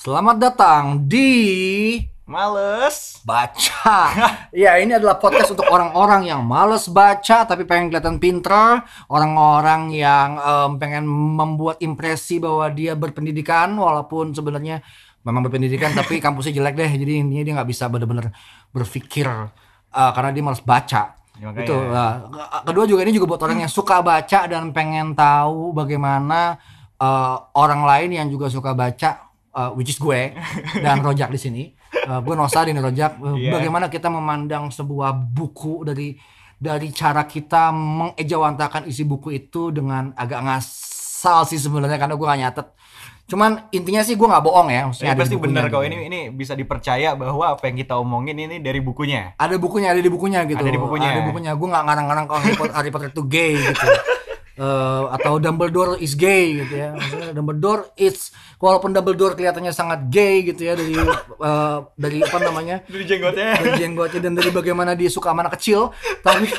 [0.00, 1.28] Selamat datang di
[2.24, 3.20] Males.
[3.20, 4.00] Baca.
[4.64, 8.80] ya, ini adalah podcast untuk orang-orang yang males baca tapi pengen kelihatan pinter,
[9.12, 14.80] orang-orang yang em, pengen membuat impresi bahwa dia berpendidikan walaupun sebenarnya
[15.20, 16.90] memang berpendidikan tapi kampusnya jelek deh.
[16.96, 18.32] Jadi intinya dia nggak bisa benar-benar
[18.72, 21.12] berpikir eh, karena dia males baca.
[21.36, 21.52] Ya.
[21.52, 21.76] Itu.
[21.76, 26.56] Nah, ke- kedua juga ini juga buat orang yang suka baca dan pengen tahu bagaimana
[26.96, 30.34] eh, orang lain yang juga suka baca, eh, which is gue
[30.76, 31.62] dan Rojak di sini.
[31.90, 33.18] Eh, gue Nosa di Rojak.
[33.18, 33.50] Eh, Iya.
[33.54, 36.14] Bagaimana kita memandang sebuah buku dari
[36.54, 42.40] dari cara kita mengejawantakan isi buku itu dengan agak ngasal sih sebenarnya karena gue gak
[42.40, 42.66] nyatet.
[43.24, 44.82] Cuman intinya sih gue nggak bohong ya.
[44.84, 45.86] Maksudnya di pasti bener kok gitu.
[45.86, 49.38] ini ini bisa dipercaya bahwa apa yang kita omongin ini dari bukunya.
[49.38, 51.08] ada bukunya ada di bukunya gitu Ada di bukunya.
[51.08, 52.40] ada di bukunya gue nggak ngarang-ngarang kalau
[52.74, 53.86] Harry Potter itu gay gitu
[54.60, 58.28] Eh, atau Dumbledore is gay gitu ya Maksudnya Dumbledore is
[58.60, 63.56] walaupun Dumbledore kelihatannya sangat gay gitu ya dari eh, dari apa namanya Dari jenggotnya.
[63.56, 66.52] dari jenggotnya dan dari bagaimana dia suka sama anak kecil tapi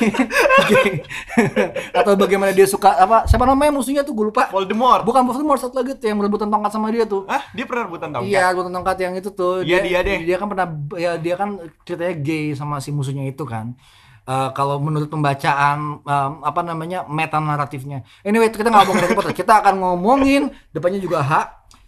[1.94, 5.06] atau bagaimana dia suka apa siapa namanya musuhnya tuh gue lupa Voldemort.
[5.06, 7.54] bukan Voldemort satu lagi tuh yang merebutan tongkat sama dia tuh Hah?
[7.54, 8.28] Dia pernah rebutan tongkat?
[8.28, 9.62] Iya, rebutan tongkat yang itu tuh.
[9.62, 10.18] Iya, dia deh.
[10.24, 13.76] Dia kan pernah ya dia kan ceritanya gay sama si musuhnya itu kan.
[14.22, 18.06] Eh, kalau menurut pembacaan em, apa namanya meta naratifnya.
[18.22, 19.34] Anyway, kita nggak ngomongin Harry Potter.
[19.34, 21.34] Kita akan ngomongin depannya juga H.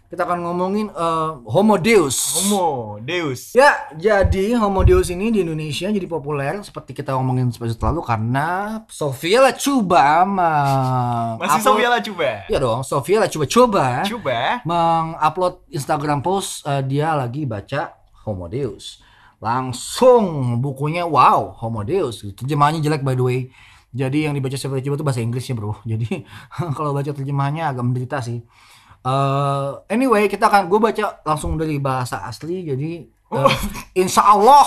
[0.05, 2.35] Kita akan ngomongin eh, Homo Deus.
[2.37, 3.51] Homo Deus.
[3.51, 8.47] Ya, jadi Homo Deus ini di Indonesia jadi populer seperti kita ngomongin episode lalu karena
[8.85, 12.29] Sofia Lacuba Masih upload- Sofia lah coba.
[12.45, 14.39] Iya dong, Sofia Lacuba-coba Coba.
[14.61, 19.01] mengupload Instagram post eh, dia lagi baca Homo Deus.
[19.45, 22.25] Langsung bukunya wow, Homo Deus.
[22.33, 23.39] Terjemahannya jelek by the way.
[23.93, 25.77] Jadi yang dibaca Lacuba itu bahasa Inggrisnya bro.
[25.91, 26.25] Jadi
[26.73, 28.41] kalau baca terjemahannya agak menderita sih.
[29.05, 32.65] Eh, anyway, kita akan gue baca langsung dari bahasa asli.
[32.65, 33.53] Jadi eh,
[34.01, 34.65] Insya Allah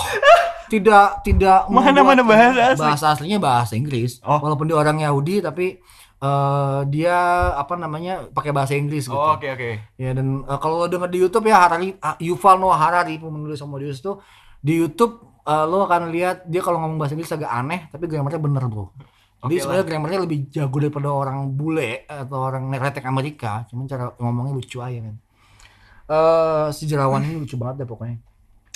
[0.70, 2.78] tidak tidak Mana- mana bahasa asli?
[2.78, 4.22] bahasa aslinya bahasa Inggris.
[4.22, 4.38] Oh.
[4.38, 5.82] Walaupun dia orang Yahudi tapi
[6.22, 7.18] eh, dia
[7.52, 9.18] apa namanya pakai bahasa Inggris gitu.
[9.18, 9.70] Oh, Oke oke.
[9.98, 13.58] Ya dan eh, kalau lo denger di YouTube ya Harari ah, Yuval Noah Harari penulis
[13.58, 14.14] Homo Deus itu
[14.58, 18.40] di YouTube eh, lo akan lihat dia kalau ngomong bahasa Inggris agak aneh tapi grammarnya
[18.42, 18.90] bener bro.
[19.38, 24.10] Jadi Oke sebenarnya grammarnya lebih jago daripada orang bule atau orang neretek Amerika, cuman cara
[24.18, 25.16] ngomongnya lucu aja kan.
[26.10, 28.18] Eh sejarawan ini lucu banget deh pokoknya.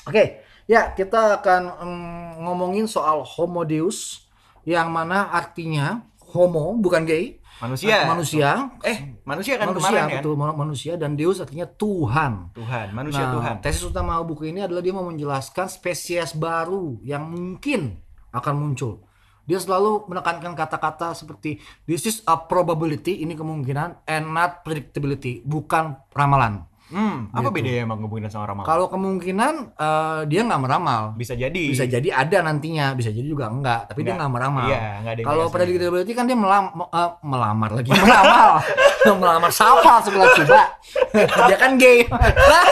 [0.07, 4.31] Oke, ya kita akan mm, ngomongin soal Homo Deus
[4.63, 7.97] yang mana artinya homo bukan gay, Manusia.
[8.05, 10.17] manusia, Eh, manusia kan manusia kemarin kan?
[10.19, 12.51] betul ma- manusia dan Deus artinya Tuhan.
[12.53, 13.55] Tuhan, manusia Nah, Tuhan.
[13.61, 19.05] Tesis utama buku ini adalah dia mau menjelaskan spesies baru yang mungkin akan muncul.
[19.43, 25.99] Dia selalu menekankan kata-kata seperti this is a probability, ini kemungkinan, and not predictability, bukan
[26.11, 26.67] ramalan.
[26.93, 27.57] Hmm, apa Gitu.
[27.57, 28.63] bedanya emang kemungkinan sama ramal?
[28.63, 31.65] Kalau kemungkinan eh, dia nggak meramal, Bisa jadi.
[31.67, 34.29] bisa jadi ada nantinya, bisa jadi juga enggak, tapi dia Nggak.
[34.29, 34.69] meramal.
[34.69, 38.51] Iya, nggak ada Kalau predictability kan dia melam, me- eh, melamar lagi, meramal,
[39.19, 40.63] melamar siapa sebelah coba?
[41.49, 42.05] dia kan gay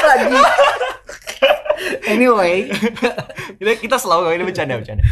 [0.04, 0.40] lagi.
[2.04, 2.68] Anyway,
[3.58, 5.02] kita, kita selalu ini bercanda bercanda.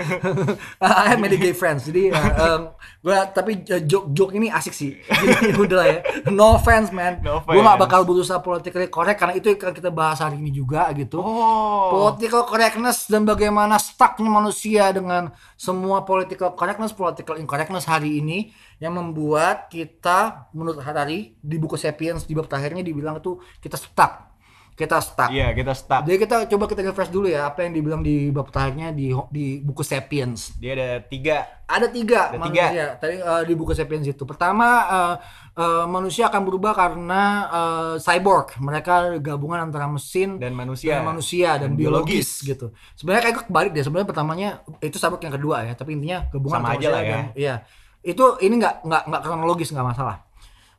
[0.82, 1.86] I have many gay friends.
[1.86, 2.60] Jadi, uh, um,
[2.98, 4.98] gua tapi uh, joke-joke ini asik sih.
[5.06, 5.98] Jadi udah lah ya.
[6.34, 7.22] No offense, man.
[7.22, 10.90] No Gua gak bakal berusaha politically correct karena itu yang kita bahas hari ini juga
[10.98, 11.22] gitu.
[11.22, 11.94] Oh.
[11.94, 18.50] Political correctness dan bagaimana stucknya manusia dengan semua political correctness, political incorrectness hari ini
[18.82, 24.33] yang membuat kita menurut Harari di buku Sapiens di bab terakhirnya dibilang itu kita stuck.
[24.74, 25.30] Kita stuck.
[25.30, 26.02] Iya, kita start.
[26.02, 29.62] Jadi kita coba kita refresh dulu ya apa yang dibilang di bab terakhirnya di di
[29.62, 30.50] buku Sapiens.
[30.58, 31.46] Dia ada tiga.
[31.64, 34.22] Ada tiga Ada manusia tadi eh, di buku Sapiens itu.
[34.24, 35.14] Pertama eh,
[35.56, 38.58] eh, manusia akan berubah karena eh, cyborg.
[38.58, 40.98] Mereka gabungan antara mesin Dan manusia.
[40.98, 42.50] dan manusia dan Dan biologis, biologis.
[42.50, 42.66] gitu.
[42.94, 43.82] Sebenarnya kayak kebalik deh.
[43.82, 44.48] Sebenarnya pertamanya
[44.80, 47.10] itu cyborg yang kedua ya, tapi intinya gabungan Sama aja lah ya.
[47.14, 47.54] dan- Iya.
[48.02, 50.18] Itu ini nggak nggak nggak kronologis nggak masalah.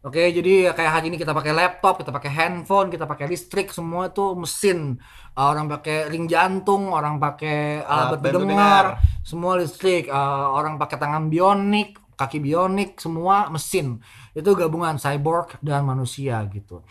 [0.06, 4.14] Oke, jadi kayak hari ini kita pakai laptop, kita pakai handphone, kita pakai listrik, semua
[4.14, 5.02] itu mesin.
[5.34, 8.86] Uh, orang pakai ring jantung, orang pakai alat Alat bantu bantu dengar, dengar.
[9.26, 10.06] semua listrik.
[10.06, 13.98] Uh, orang pakai tangan bionik, kaki bionik, semua mesin.
[14.38, 16.86] Itu gabungan cyborg dan manusia gitu.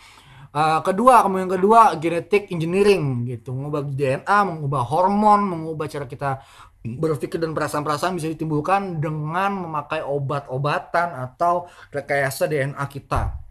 [0.51, 6.43] Uh, kedua, kemudian kedua genetic engineering gitu, mengubah DNA, mengubah hormon, mengubah cara kita
[7.01, 13.45] berpikir dan perasaan-perasaan bisa ditimbulkan dengan memakai obat-obatan atau rekayasa DNA kita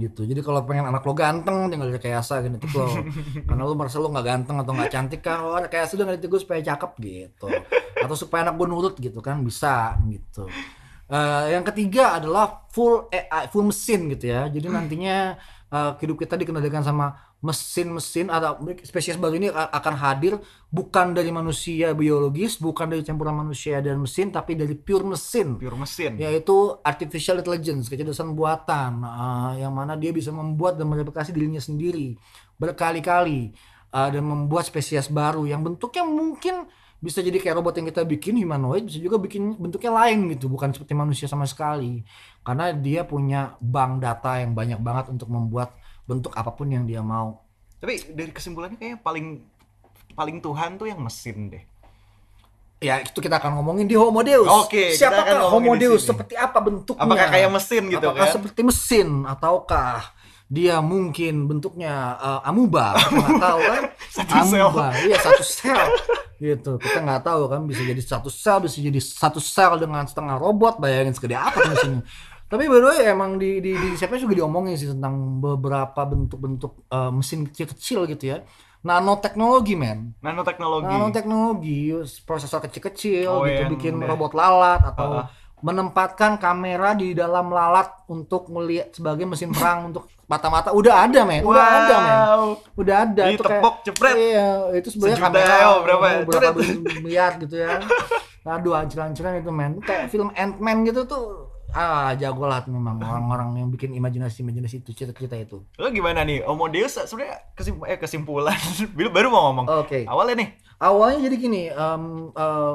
[0.00, 0.24] gitu.
[0.24, 2.88] Jadi kalau pengen anak lo ganteng tinggal rekayasa genetik lo.
[3.48, 6.40] Karena lo merasa lo nggak ganteng atau nggak cantik kan, oh rekayasa udah genetik gue
[6.40, 7.46] supaya cakep gitu.
[8.00, 10.48] Atau supaya anak gue nurut gitu kan bisa gitu.
[11.10, 14.48] Eh, yang ketiga adalah full AI, full mesin gitu ya.
[14.48, 15.36] Jadi nantinya
[15.68, 20.36] eh, hidup kita dikendalikan sama mesin-mesin atau spesies baru ini akan hadir
[20.68, 25.80] bukan dari manusia biologis, bukan dari campuran manusia dan mesin, tapi dari pure mesin, Pure
[25.80, 26.20] mesin.
[26.20, 32.20] yaitu artificial intelligence, kecerdasan buatan, uh, yang mana dia bisa membuat dan mereplikasi dirinya sendiri
[32.60, 33.56] berkali-kali
[33.96, 36.68] uh, dan membuat spesies baru yang bentuknya mungkin
[37.00, 40.76] bisa jadi kayak robot yang kita bikin humanoid, bisa juga bikin bentuknya lain gitu, bukan
[40.76, 42.04] seperti manusia sama sekali,
[42.44, 45.79] karena dia punya bank data yang banyak banget untuk membuat
[46.10, 47.38] bentuk apa pun yang dia mau.
[47.78, 49.26] Tapi dari kesimpulannya kayaknya paling
[50.18, 51.62] paling Tuhan tuh yang mesin deh.
[52.80, 54.48] Ya itu kita akan ngomongin di Homo Deus.
[54.48, 56.02] Oke, Siapakah Homo Deus?
[56.02, 57.04] Seperti apa bentuknya?
[57.04, 58.34] Apakah kayak mesin gitu Apakah kan?
[58.34, 60.00] seperti mesin ataukah
[60.50, 62.96] dia mungkin bentuknya uh, amuba?
[62.96, 63.82] Kita nggak tahu kan?
[64.16, 64.64] Satu sel.
[64.64, 65.86] amuba, iya satu sel.
[66.40, 66.72] gitu.
[66.80, 70.80] Kita nggak tahu kan bisa jadi satu sel, bisa jadi satu sel dengan setengah robot.
[70.80, 72.02] Bayangin segede apa mesinnya.
[72.50, 76.90] Tapi by the way emang di di di siapa juga diomongin sih tentang beberapa bentuk-bentuk
[76.90, 78.42] uh, mesin kecil-kecil gitu ya.
[78.80, 80.18] Nanoteknologi men.
[80.18, 80.88] Nanoteknologi.
[80.88, 85.26] Nanoteknologi, prosesor kecil-kecil Oh, gitu, bikin udah- robot lalat atau Ah.
[85.60, 90.72] menempatkan kamera di dalam lalat untuk melihat sebagai mesin perang untuk mata-mata.
[90.72, 92.44] Udah ada men, udah ada men, Wow.
[92.74, 93.22] udah ada.
[93.28, 94.14] Di itu kayak- tepok, jepret.
[94.16, 96.18] Iya, itu sebenarnya Sejuta kamera ya, berapa ya?
[96.24, 96.58] berapa
[96.98, 97.70] miliar gitu ya.
[98.48, 99.72] Aduh, hancur-hancuran itu men.
[99.78, 101.49] Kayak film Ant-Man gitu tuh.
[101.70, 105.62] Ah, jago lah memang orang-orang yang bikin imajinasi-imajinasi itu cerita-cerita itu.
[105.78, 106.42] Lo gimana nih?
[106.42, 108.58] Homo Deus sebenarnya kesim eh, kesimpulan
[108.96, 109.66] baru baru mau ngomong.
[109.86, 110.04] Oke.
[110.06, 110.50] Awalnya nih.
[110.80, 112.74] awalnya jadi gini em, eh,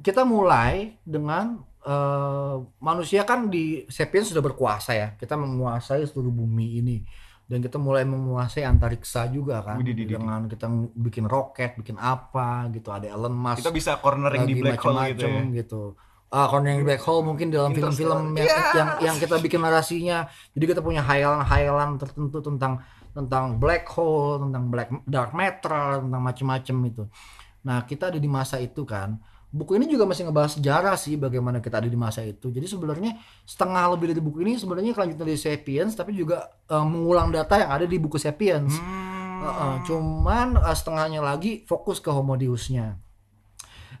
[0.00, 6.80] kita mulai dengan eh, manusia kan di sapiens sudah berkuasa ya kita menguasai seluruh bumi
[6.80, 6.96] ini
[7.48, 12.92] dan kita mulai menguasai antariksa juga kan widih, dengan kita bikin roket bikin apa gitu
[12.92, 15.42] ada Elon Musk Kita bisa cornering di black hole gitu ya.
[15.52, 15.82] gitu.
[16.28, 18.76] Ah, cornering black hole mungkin dalam film-film yang, Interstellar.
[18.76, 20.28] yang yang kita bikin narasinya.
[20.52, 22.84] Jadi kita punya hayalan-hayalan tertentu tentang
[23.16, 27.04] tentang black hole, tentang black dark matter, tentang macam-macam itu.
[27.64, 29.16] Nah, kita ada di masa itu kan.
[29.48, 32.52] Buku ini juga masih ngebahas sejarah sih bagaimana kita ada di masa itu.
[32.52, 33.16] Jadi sebenarnya
[33.48, 37.72] setengah lebih dari buku ini sebenarnya kelanjutan dari Sapiens tapi juga eh, mengulang data yang
[37.72, 38.76] ada di buku Sapiens.
[38.76, 39.08] Hmm.
[39.48, 43.00] Heeh, cuman eh, setengahnya lagi fokus ke Homo Deus-nya.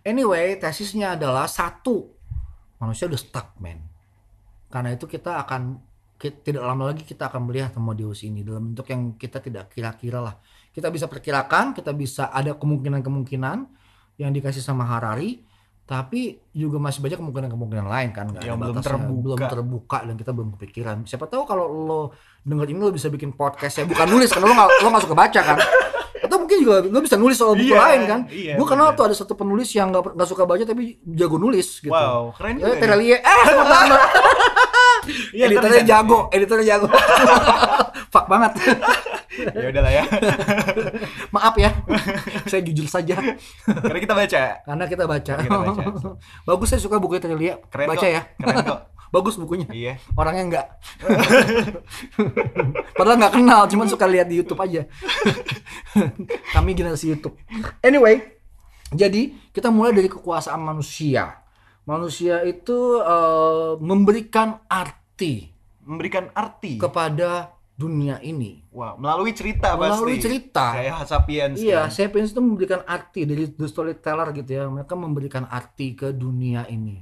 [0.04, 2.17] Anyway, tesisnya adalah satu,
[2.78, 3.82] manusia udah stuck, men.
[4.68, 5.78] Karena itu kita akan
[6.14, 9.70] ki- tidak lama lagi kita akan melihat Homo Deus ini dalam bentuk yang kita tidak
[9.70, 10.34] kira-kira lah.
[10.70, 13.58] Kita bisa perkirakan, kita bisa ada kemungkinan-kemungkinan
[14.18, 15.42] yang dikasih sama Harari,
[15.88, 19.22] tapi juga masih banyak kemungkinan-kemungkinan lain kan nggak Yang belum batasnya, terbuka.
[19.24, 20.96] belum terbuka dan kita belum kepikiran.
[21.08, 22.00] Siapa tahu kalau lo
[22.44, 25.16] denger ini lo bisa bikin podcast ya bukan nulis karena lo nggak lo nggak suka
[25.16, 25.58] baca kan.
[26.28, 28.20] Atau mungkin juga lo bisa nulis soal buku Iya, lain kan.
[28.28, 28.96] iya, gue kenal bener.
[28.96, 31.88] tuh ada satu penulis yang nggak nggak suka baca tapi jago nulis gitu.
[31.88, 32.68] Wow, keren juga.
[32.68, 32.76] Ya.
[32.76, 33.96] Terelie, eh pertama.
[35.32, 35.88] Iya, editornya keren.
[35.88, 36.86] jago, editornya jago.
[38.12, 38.52] Fuck banget.
[39.38, 40.04] Ya udahlah ya.
[41.34, 41.70] Maaf ya,
[42.44, 43.14] saya jujur saja
[43.64, 44.42] Karena kita baca.
[44.64, 45.34] karena kita baca.
[45.38, 45.82] Kita baca.
[46.42, 47.58] Bagus saya suka buku Terelie.
[47.70, 48.10] Keren baca kok.
[48.10, 48.22] ya.
[48.34, 48.80] Keren kok.
[49.14, 49.64] Bagus bukunya.
[49.72, 49.94] Iya.
[50.12, 50.66] Orangnya enggak.
[52.98, 54.84] Padahal nggak kenal, cuman suka lihat di YouTube aja.
[56.52, 57.32] Kami generasi YouTube.
[57.80, 58.36] Anyway,
[58.92, 61.40] jadi kita mulai dari kekuasaan manusia.
[61.88, 65.48] Manusia itu eh, memberikan arti
[65.88, 66.76] Memberikan arti.
[66.76, 68.66] kepada dunia ini.
[68.74, 70.26] Wah, melalui cerita Melalui pasti.
[70.26, 70.74] cerita.
[70.74, 71.56] Kayak Sapiens.
[71.56, 71.94] Iya, kan.
[71.94, 74.66] Sapiens itu memberikan arti dari the storyteller gitu ya.
[74.66, 76.98] Mereka memberikan arti ke dunia ini,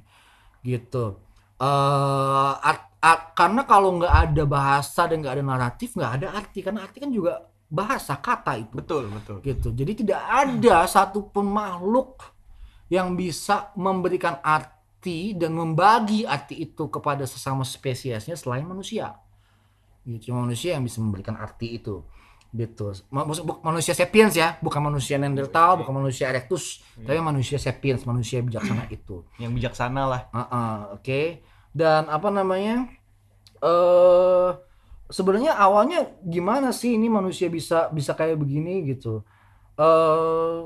[0.61, 1.17] gitu.
[1.57, 6.61] eh art- art- karena kalau nggak ada bahasa dan nggak ada naratif, nggak ada arti.
[6.61, 9.41] Karena arti kan juga bahasa kata itu, Betul, betul.
[9.41, 9.73] gitu.
[9.73, 12.21] Jadi tidak ada satupun makhluk
[12.93, 19.17] yang bisa memberikan arti dan membagi arti itu kepada sesama spesiesnya selain manusia.
[20.07, 22.07] Gitu, cuma manusia yang bisa memberikan arti itu.
[22.55, 22.95] Gitu.
[23.11, 28.39] Ma- maksud- manusia sapiens ya, bukan manusia Neanderthal, bukan manusia Erectus, tapi manusia sapiens, manusia
[28.41, 29.27] bijaksana itu.
[29.43, 30.23] Yang bijaksana lah.
[30.31, 31.21] Heeh, oke.
[31.75, 32.87] Dan apa namanya?
[33.61, 34.51] Eh
[35.11, 39.27] sebenarnya awalnya gimana sih ini manusia bisa bisa kayak begini gitu.
[39.77, 40.61] Eh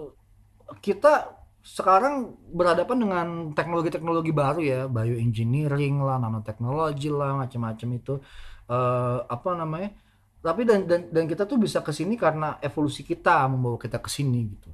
[0.85, 8.15] kita sekarang berhadapan dengan teknologi-teknologi baru ya, bioengineering lah, nanoteknologi lah, macam-macam itu.
[8.71, 9.91] Eh apa namanya?
[10.41, 14.09] Tapi dan, dan dan kita tuh bisa ke sini karena evolusi kita membawa kita ke
[14.09, 14.71] sini gitu.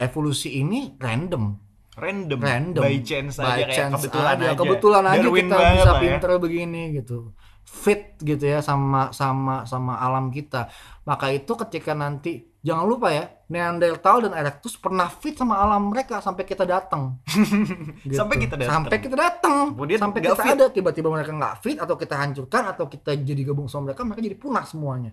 [0.00, 1.54] Evolusi ini random
[1.94, 2.40] Random.
[2.42, 4.46] random By chance By aja kayak chance kebetulan aja.
[4.50, 4.58] aja.
[4.58, 6.00] kebetulan aja Darwin kita bisa ya.
[6.02, 7.18] pinter begini gitu
[7.62, 10.66] fit gitu ya sama sama sama alam kita
[11.06, 16.18] maka itu ketika nanti jangan lupa ya Neanderthal dan Erectus pernah fit sama alam mereka
[16.18, 17.20] sampai kita datang
[18.04, 18.16] Gitu.
[18.16, 18.88] Sampai kita datang.
[18.88, 19.56] sampai kita datang
[20.00, 20.52] sampai kita fit.
[20.56, 24.24] ada tiba-tiba mereka nggak fit atau kita hancurkan atau kita jadi gabung sama mereka mereka
[24.24, 25.12] jadi punah semuanya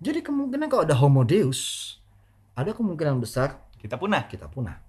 [0.00, 1.92] Jadi kemungkinan kalau ada Homo Deus,
[2.56, 4.24] ada kemungkinan besar Kita punah.
[4.24, 4.80] kita punah.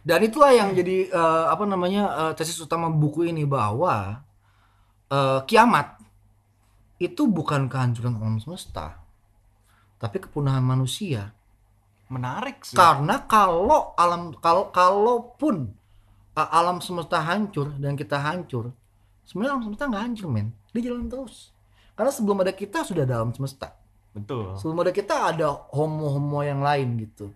[0.00, 4.24] Dan itulah yang jadi eh, apa namanya eh, tesis utama buku ini bahwa
[5.08, 6.00] eh, kiamat
[6.96, 9.03] itu bukan kehancuran alam semesta,
[10.04, 11.32] tapi kepunahan manusia.
[12.12, 12.76] Menarik sih.
[12.76, 15.72] Karena kalau alam kalau kalaupun
[16.36, 18.76] uh, alam semesta hancur dan kita hancur,
[19.24, 21.56] sebenarnya alam semesta nggak hancur men, dia jalan terus.
[21.96, 23.72] Karena sebelum ada kita sudah ada alam semesta.
[24.12, 24.60] Betul.
[24.60, 27.32] Sebelum ada kita ada homo-homo yang lain gitu,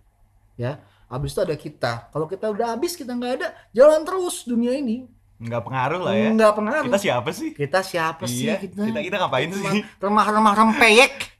[0.53, 0.77] ya.
[1.09, 1.91] Habis itu ada kita.
[2.13, 5.09] Kalau kita udah habis kita nggak ada, jalan terus dunia ini.
[5.41, 6.29] Nggak pengaruh lah ya.
[6.29, 6.85] Nggak pengaruh.
[6.93, 7.49] Kita siapa sih?
[7.55, 8.85] Kita siapa sih Iya, kita?
[8.85, 9.81] kita kita ngapain sih?
[9.97, 11.38] Remah-remah rempeyek,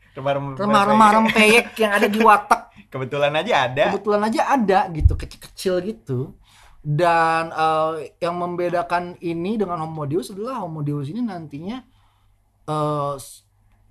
[0.56, 2.62] Remah-remah rempeyek yang ada di watak
[2.94, 3.84] Kebetulan aja ada.
[3.90, 6.20] kebetulan aja ada gitu kecil-kecil gitu
[6.80, 11.84] dan eh, yang membedakan ini dengan Homo Deus adalah Homo Deus ini nantinya
[13.16, 13.44] s-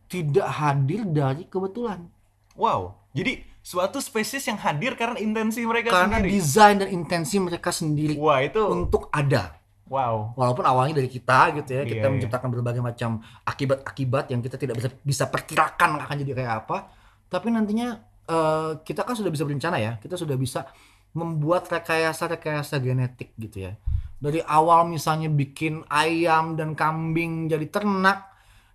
[0.07, 2.09] tidak hadir dari kebetulan
[2.55, 2.99] Wow.
[3.13, 6.33] Jadi suatu spesies yang hadir karena intensi mereka karena sendiri.
[6.35, 9.58] desain dan intensi mereka sendiri Wah, itu untuk ada
[9.89, 10.37] wow.
[10.37, 12.13] walaupun awalnya dari kita gitu ya kita Iya, iya.
[12.13, 16.93] menciptakan berbagai macam akibat-akibat yang kita tidak bisa bisa perkirakan akan jadi kayak apa
[17.27, 20.69] tapi nantinya eh, kita kan sudah bisa berencana ya kita sudah bisa
[21.13, 23.73] membuat rekayasa-rekayasa genetik gitu ya
[24.19, 28.29] dari awal misalnya bikin ayam dan kambing jadi ternak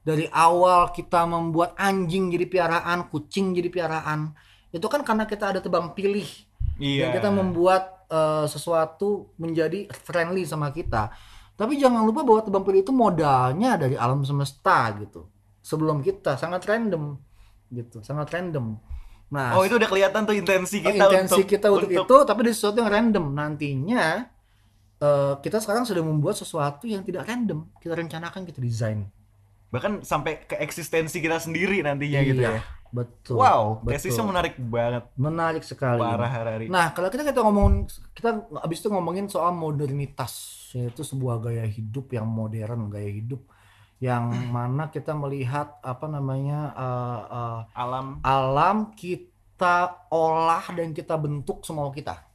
[0.03, 4.33] dari awal kita membuat anjing jadi piaraan kucing jadi piaraan
[4.73, 6.25] itu kan karena kita ada tebang pilih
[6.73, 7.05] Iya.
[7.05, 11.09] dan kita membuat eh, sesuatu menjadi friendly sama kita.
[11.53, 15.25] Tapi jangan lupa bahwa tebang pilih itu modalnya dari alam semesta gitu.
[15.65, 17.17] Sebelum kita sangat random
[17.69, 18.77] gitu, sangat random.
[19.33, 22.39] Nah, Oh, itu udah kelihatan tuh intensi oh, kita intensi untuk kita untuk, itu tapi
[22.45, 24.05] dari sesuatu yang random nantinya
[24.99, 27.65] eh, kita sekarang sudah membuat sesuatu yang tidak random.
[27.81, 29.09] Kita rencanakan, kita desain.
[29.73, 32.61] bahkan sampai ke eksistensi kita sendiri nantinya gitu Iya, ya.
[32.93, 33.41] Betul.
[33.41, 35.09] Wow, tesisnya menarik banget.
[35.17, 35.97] Menarik sekali.
[35.97, 36.69] Parah Harari.
[36.69, 42.13] Nah, kalau kita kita ngomongin kita abis itu ngomongin soal modernitas, yaitu sebuah gaya hidup
[42.13, 43.41] yang modern, gaya hidup
[43.97, 51.65] yang mana kita melihat apa namanya eh, eh, Alam alam kita olah dan kita bentuk
[51.65, 52.29] semau kita.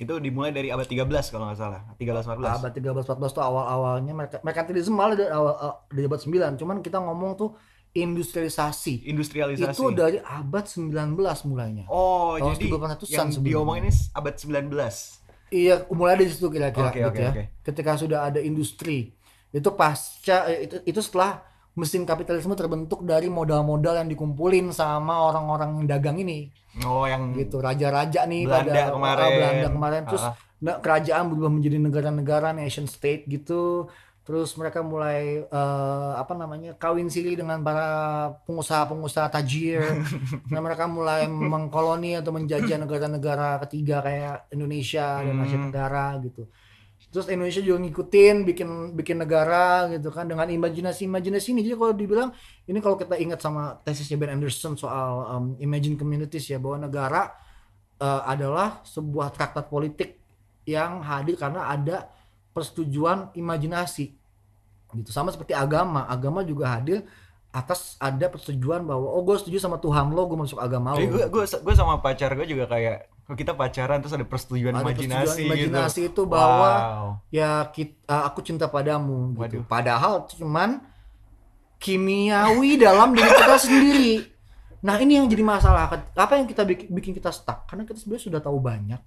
[0.00, 1.84] itu dimulai dari abad 13 kalau nggak salah.
[2.00, 2.56] 13 14.
[2.64, 6.20] Abad 13 14 tuh awal-awalnya mereka merkantilisme malah dari awal eh, dari abad
[6.56, 7.52] 9, cuman kita ngomong tuh
[7.92, 9.04] industrialisasi.
[9.04, 9.74] Industrialisasi.
[9.74, 11.84] Itu dari abad 19 mulainya.
[11.86, 13.50] Oh, Tahun jadi 1800-an yang sebelumnya.
[13.50, 15.18] diomongin ini abad 19.
[15.50, 17.32] Iya, mulai dari situ kira-kira Oke, gitu oke, ya.
[17.60, 19.10] Ketika sudah ada industri,
[19.50, 21.42] itu pasca eh, itu, itu setelah
[21.72, 26.50] mesin kapitalisme terbentuk dari modal-modal yang dikumpulin sama orang-orang yang dagang ini,
[26.86, 27.58] Oh, yang gitu.
[27.58, 29.18] Raja-raja nih Belanda pada kemarin.
[29.20, 30.34] ah, Belanda kemarin, terus Ah.
[30.78, 33.90] kerajaan berubah menjadi negara-negara nation state gitu.
[34.30, 39.82] Terus mereka mulai eh, apa namanya kawin siri dengan para pengusaha-pengusaha tajir.
[40.54, 45.66] nah mereka mulai mengkoloni atau menjajah negara-negara ketiga kayak Indonesia dan Asia Hmm.
[45.66, 46.46] Tenggara gitu.
[47.10, 51.66] Terus Indonesia juga ngikutin bikin bikin negara gitu kan dengan imajinasi-imajinasi ini.
[51.66, 52.30] Jadi kalau dibilang
[52.70, 57.34] ini kalau kita ingat sama tesisnya Ben Anderson soal um, imagine communities ya bahwa negara
[57.98, 60.22] eh, adalah sebuah traktat politik
[60.70, 62.06] yang hadir karena ada
[62.54, 64.19] persetujuan imajinasi
[64.94, 65.10] gitu.
[65.10, 66.06] Sama seperti agama.
[66.06, 67.04] Agama juga hadir
[67.50, 71.02] atas ada persetujuan bahwa oh gue setuju sama Tuhan lo gue masuk agama lo.
[71.02, 74.86] gue gue gue sama pacar gue juga kayak kalau kita pacaran terus ada persetujuan Ada
[74.86, 76.10] imajinasi, persetujuan imajinasi gitu.
[76.14, 77.06] itu bahwa Wow.
[77.34, 79.62] ya kita, aku cinta padamu gitu.
[79.62, 79.62] Waduh.
[79.66, 80.78] padahal cuman
[81.78, 84.10] kimiawi dalam diri kita sendiri.
[84.80, 85.90] Nah ini yang jadi masalah.
[86.14, 87.66] Apa yang kita bikin, bikin kita stuck?
[87.66, 89.00] Karena kita sebenarnya sudah tahu banyak.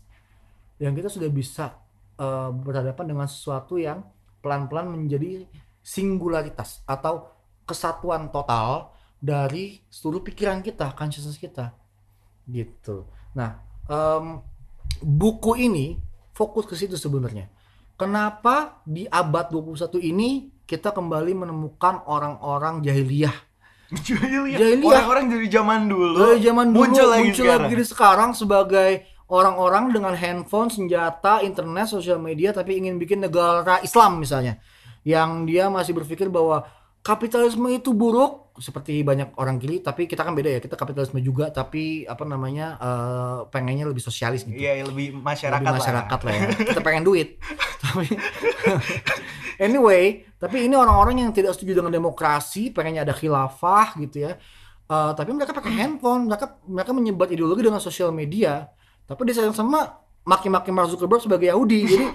[0.77, 1.79] Dan kita sudah bisa
[2.19, 4.03] eh, berhadapan dengan sesuatu yang
[4.43, 5.47] pelan-pelan menjadi
[5.83, 7.29] singularitas atau
[7.67, 11.75] kesatuan total dari seluruh pikiran kita consciousness kita
[12.47, 14.39] gitu nah em,
[15.03, 15.99] buku ini
[16.31, 17.51] fokus ke situ sebenarnya
[17.99, 23.35] kenapa di abad 21 ini kita kembali menemukan orang-orang jahiliyah
[24.07, 24.57] Jahiliyah.
[24.57, 24.89] Jahiliyah.
[24.89, 26.17] Orang-orang dari zaman dulu.
[26.17, 27.61] dari zaman dulu muncul lagi muncul sekarang.
[27.69, 28.91] lagi sekarang sebagai
[29.29, 34.57] orang-orang dengan handphone, senjata, internet, sosial media tapi ingin bikin negara Islam misalnya.
[35.03, 36.67] Yang dia masih berpikir bahwa
[37.03, 40.59] kapitalisme itu buruk seperti banyak orang kiri tapi kita kan beda ya.
[40.63, 44.55] Kita kapitalisme juga tapi apa namanya eh, pengennya lebih sosialis gitu.
[44.55, 46.31] Iya, lebih masyarakat, lebih masyarakat lah.
[46.31, 46.47] lah ya.
[46.71, 47.39] Kita pengen duit.
[47.83, 48.07] tapi
[49.67, 54.39] anyway, tapi ini orang-orang yang tidak setuju dengan demokrasi, pengennya ada khilafah gitu ya.
[54.87, 58.69] Eh, tapi mereka pakai handphone, mereka mereka menyebar ideologi dengan sosial media.
[59.03, 61.79] Tapi di saat yang sama maki-maki Mark Zuckerberg sebagai Yahudi.
[61.83, 62.05] Jadi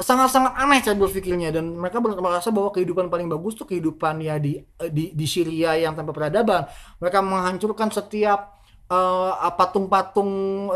[0.00, 4.56] sangat-sangat aneh cara berpikirnya dan mereka merasa bahwa kehidupan paling bagus tuh kehidupan ya di
[4.88, 6.64] di di Syria yang tanpa peradaban.
[6.98, 10.30] Mereka menghancurkan setiap eh, patung-patung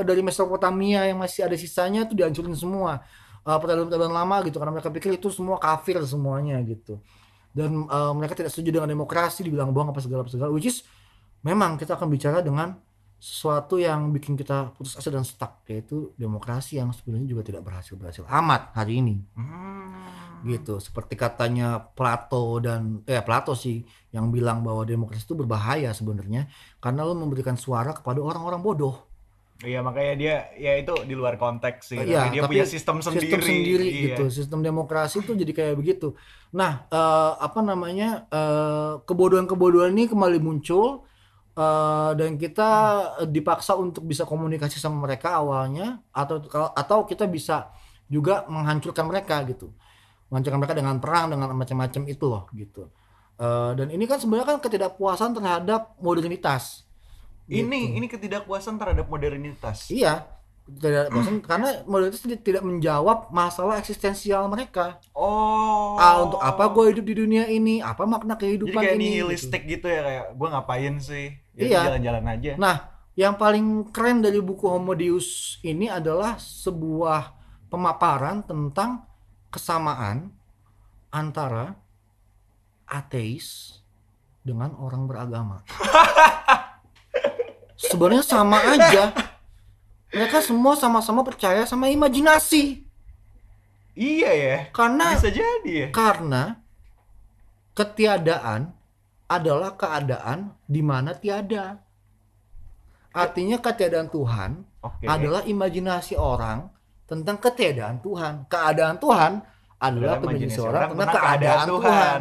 [0.04, 3.00] dari Mesopotamia yang masih ada sisanya itu dihancurin semua.
[3.44, 7.00] Eh, peradaban-peradaban lama gitu karena mereka pikir itu semua kafir semuanya gitu.
[7.56, 10.84] Dan eh, mereka tidak setuju dengan demokrasi, dibilang bohong apa segala segala which is
[11.40, 12.76] memang kita akan bicara dengan
[13.24, 17.96] sesuatu yang bikin kita putus asa dan stuck yaitu demokrasi yang sebenarnya juga tidak berhasil
[17.96, 20.44] berhasil amat hari ini Hmm.
[20.44, 23.80] gitu seperti katanya Plato dan eh Plato sih
[24.12, 28.96] yang bilang bahwa demokrasi itu berbahaya sebenarnya karena lo memberikan suara kepada orang-orang bodoh
[29.64, 31.96] Iya makanya dia ya itu di luar konteks sih.
[31.96, 33.22] Iya, tapi dia tapi punya sistem sendiri.
[33.24, 34.02] sistem sendiri Iya.
[34.10, 36.12] gitu sistem demokrasi itu jadi kayak begitu
[36.50, 41.06] nah eh, apa namanya eh, kebodohan-kebodohan ini kembali muncul
[41.54, 42.70] eh, dan kita
[43.30, 46.42] dipaksa untuk bisa komunikasi sama mereka awalnya atau
[46.74, 47.70] atau kita bisa
[48.10, 49.72] juga menghancurkan mereka gitu.
[50.28, 52.90] Menghancurkan mereka dengan perang dengan macam-macam itu loh gitu.
[53.38, 56.86] Eh, dan ini kan sebenarnya kan ketidakpuasan terhadap modernitas.
[57.44, 59.92] Ini ini ketidakpuasan terhadap modernitas.
[59.92, 60.24] iya
[60.64, 66.00] ketidakpuasan karena modernitas tidak tidak menjawab masalah eksistensial mereka Oh.
[66.00, 69.12] ah untuk apa gue hidup di dunia ini apa makna Jadi kehidupan kayak ini gitu.
[69.28, 69.86] nihilistik gitu.
[69.86, 71.26] ya kayak gue ngapain sih?
[71.52, 71.80] Ya Iya.
[71.92, 72.52] jalan-jalan aja.
[72.56, 72.76] nah
[73.14, 77.30] yang paling keren dari buku Homo Deus ini adalah sebuah
[77.68, 79.04] pemaparan tentang
[79.52, 80.32] kesamaan
[81.08, 81.78] antara
[82.84, 83.78] ateis
[84.42, 85.62] dengan orang beragama
[87.76, 89.12] sebenarnya sama aja
[90.14, 92.86] mereka semua sama-sama percaya sama imajinasi
[93.94, 94.56] Iya ya.
[94.74, 95.88] karena Bisa jadi ya.
[95.94, 96.58] Karena
[97.78, 98.74] ketiadaan
[99.30, 101.78] adalah keadaan di mana tiada.
[103.14, 104.50] Artinya ketiadaan Tuhan
[104.82, 105.06] Oke.
[105.06, 106.66] adalah imajinasi orang
[107.06, 108.50] tentang ketiadaan Tuhan.
[108.50, 109.32] Keadaan Tuhan
[109.78, 111.82] adalah imajinasi orang tentang keadaan keadaan Tuhan.
[111.86, 112.20] Tuhan.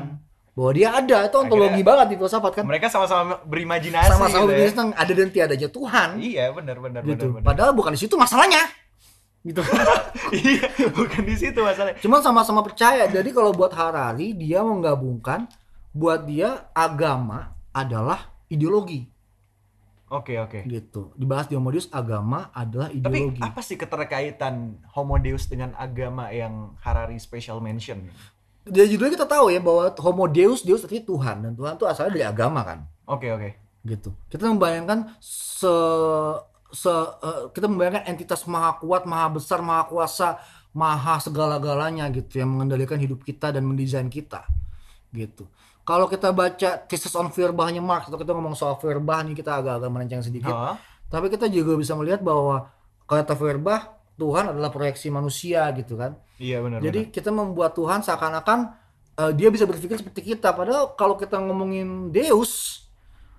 [0.53, 2.63] Bahwa dia ada, itu ontologi banget di filsafat kan.
[2.63, 4.45] Mereka sama-sama berimajinasi Sama-sama gitu ya.
[4.47, 6.09] berbicara tentang ada dan tiadanya Tuhan.
[6.17, 7.25] Iya, benar benar Gitu.
[7.25, 7.45] benar benar.
[7.45, 8.61] Padahal bukan di situ masalahnya.
[9.41, 9.59] Gitu.
[10.33, 11.97] Iya, bukan di situ masalahnya.
[11.99, 13.05] Cuman sama-sama percaya.
[13.05, 15.49] Jadi kalau buat Harari dia menggabungkan
[15.89, 19.09] buat dia agama adalah ideologi
[20.07, 20.61] Oke, oke.
[20.63, 21.09] gitu.
[21.13, 23.41] Dibahas di Homo Deus agama adalah Tapi ideologi.
[23.41, 28.13] apa sih keterkaitan Homo Deus dengan agama yang Harari special mention?
[28.63, 32.11] Dari judulnya kita tahu ya bahwa Homo Deus Deus artinya Tuhan dan Tuhan itu asalnya
[32.15, 32.79] dari agama kan
[33.11, 33.49] Oke, oke.
[33.83, 34.15] gitu.
[34.31, 35.73] Kita membayangkan se
[36.71, 40.39] se eh, kita membayangkan entitas maha kuat, maha besar, maha kuasa,
[40.71, 44.47] maha segala-galanya gitu yang mengendalikan hidup kita dan mendesain kita
[45.13, 45.45] gitu.
[45.83, 49.91] Kalau kita baca Thesis on Feuerbachnya Marx atau kita ngomong soal Feuerbach nih kita agak-agak
[49.91, 50.55] melenceng sedikit.
[50.55, 50.79] Hah?
[51.11, 52.71] Tapi kita juga bisa melihat bahwa
[53.05, 56.17] kata Feuerbach Tuhan adalah proyeksi manusia gitu kan.
[56.43, 56.79] Iya benar.
[56.83, 58.59] Jadi kita membuat Tuhan seakan-akan
[59.15, 60.51] eh, dia bisa berpikir seperti kita.
[60.51, 62.83] Padahal kalau kita ngomongin Deus,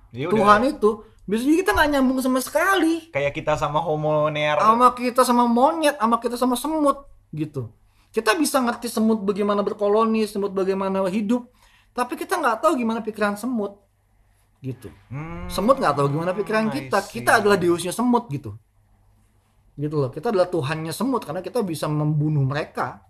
[0.08, 0.16] benar.
[0.16, 0.90] Ya udah, Tuhan itu
[1.24, 4.56] biasanya kita nggak nyambung sama sekali kayak kita sama Homo neer.
[4.60, 7.68] sama kita sama monyet, sama kita sama semut gitu.
[8.14, 11.50] Kita bisa ngerti semut bagaimana berkoloni, semut bagaimana hidup,
[11.90, 13.84] tapi kita nggak tahu gimana pikiran semut
[14.64, 14.88] gitu.
[15.12, 17.04] Hmm, Semut nggak tahu gimana pikiran kita.
[17.04, 18.56] Kita adalah deusnya semut gitu.
[19.74, 20.10] Gitu loh.
[20.10, 23.02] Kita adalah Tuhannya semut karena kita bisa membunuh mereka.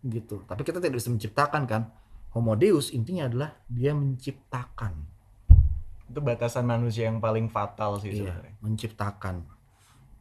[0.00, 0.40] Gitu.
[0.48, 1.82] Tapi kita tidak bisa menciptakan kan.
[2.32, 5.16] Homo Deus intinya adalah dia menciptakan.
[6.06, 8.54] itu batasan manusia yang paling fatal sih Iya, sebenarnya.
[8.62, 9.36] menciptakan.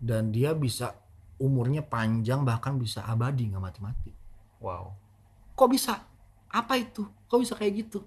[0.02, 0.98] Dan dia bisa
[1.38, 4.10] umurnya panjang bahkan bisa abadi nggak mati-mati.
[4.58, 4.98] Wow.
[5.54, 6.02] Kok bisa?
[6.50, 7.06] Apa itu?
[7.30, 8.02] Kok bisa kayak gitu?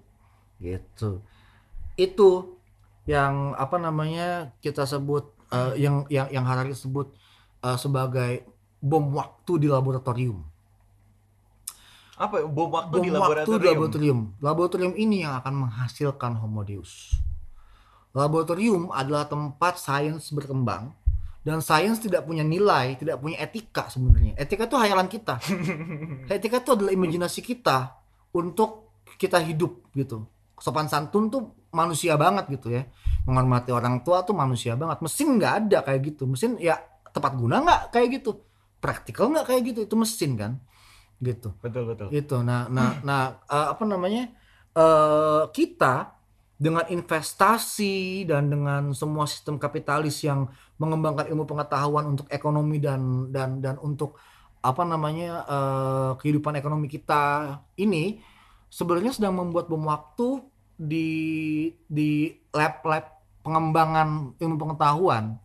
[0.59, 1.23] Gitu.
[1.95, 2.59] Itu
[3.07, 7.15] yang apa namanya kita sebut eh, yang yang yang Harari sebut
[7.63, 8.45] eh, sebagai
[8.79, 10.39] bom waktu di laboratorium.
[12.19, 13.59] Apa bom waktu Bom di waktu laboratorium?
[13.59, 14.19] di laboratorium.
[14.43, 17.15] Laboratorium ini yang akan menghasilkan Homo Deus.
[18.11, 20.91] Laboratorium adalah tempat sains berkembang
[21.39, 24.35] dan sains tidak punya nilai, tidak punya etika sebenarnya.
[24.35, 25.39] Etika itu hayalan kita.
[26.35, 27.95] etika itu adalah imajinasi kita
[28.35, 30.27] untuk kita hidup gitu.
[30.59, 32.83] Sopan santun tuh manusia banget gitu ya.
[33.23, 34.99] Menghormati orang tua tuh manusia banget.
[34.99, 36.27] Mesin nggak ada kayak gitu.
[36.27, 36.75] Mesin ya
[37.19, 38.31] tepat guna nggak kayak gitu.
[38.79, 39.79] Praktikal nggak kayak gitu.
[39.83, 40.51] Itu mesin kan.
[41.19, 42.07] Gitu betul betul.
[42.15, 44.31] itu nah nah nah eh, apa namanya
[44.71, 46.15] eh kita
[46.55, 50.47] dengan investasi dan dengan semua sistem kapitalis yang
[50.79, 54.15] mengembangkan ilmu pengetahuan untuk ekonomi dan dan dan untuk
[54.63, 58.23] apa namanya eh, kehidupan ekonomi kita ini
[58.71, 60.39] sebenarnya sedang membuat bom waktu
[60.79, 61.11] di
[61.83, 63.11] di lab-lab
[63.43, 65.35] pengembangan ilmu pengetahuan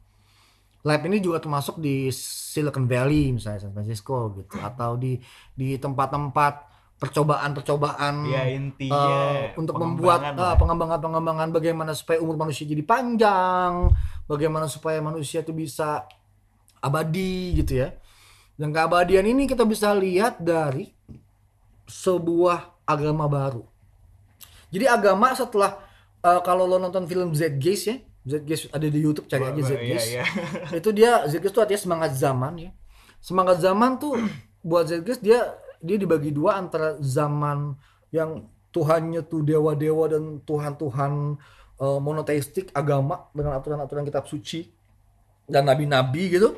[0.84, 5.16] lab ini juga termasuk di Silicon Valley misalnya San Francisco gitu atau di
[5.56, 10.54] di tempat-tempat percobaan-percobaan Ya intinya eh, untuk membuat lah.
[10.56, 13.90] pengembangan-pengembangan bagaimana supaya umur manusia jadi panjang,
[14.30, 16.06] bagaimana supaya manusia itu bisa
[16.78, 17.96] abadi gitu ya.
[18.54, 20.94] Dan keabadian ini kita bisa lihat dari
[21.90, 23.66] sebuah agama baru.
[24.70, 25.80] Jadi agama setelah
[26.22, 30.08] eh, kalau lo nonton film Zeitgeist ya, Zeitgeist ada di YouTube cari aja Iya, Zeitgeist.
[30.08, 30.24] iya.
[30.80, 32.70] itu dia Zeitgeist itu artinya semangat zaman ya.
[33.20, 34.16] Semangat zaman tuh
[34.68, 35.52] buat Zeitgeist dia
[35.84, 37.76] dia dibagi dua antara zaman
[38.08, 41.12] yang Tuhannya tuh dewa-dewa dan Tuhan-Tuhan
[41.78, 44.66] eh, monoteistik agama dengan aturan-aturan kitab suci
[45.44, 46.56] dan nabi-nabi gitu.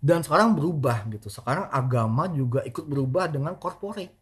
[0.00, 1.28] Dan sekarang berubah gitu.
[1.28, 4.19] Sekarang agama juga ikut berubah dengan corporate.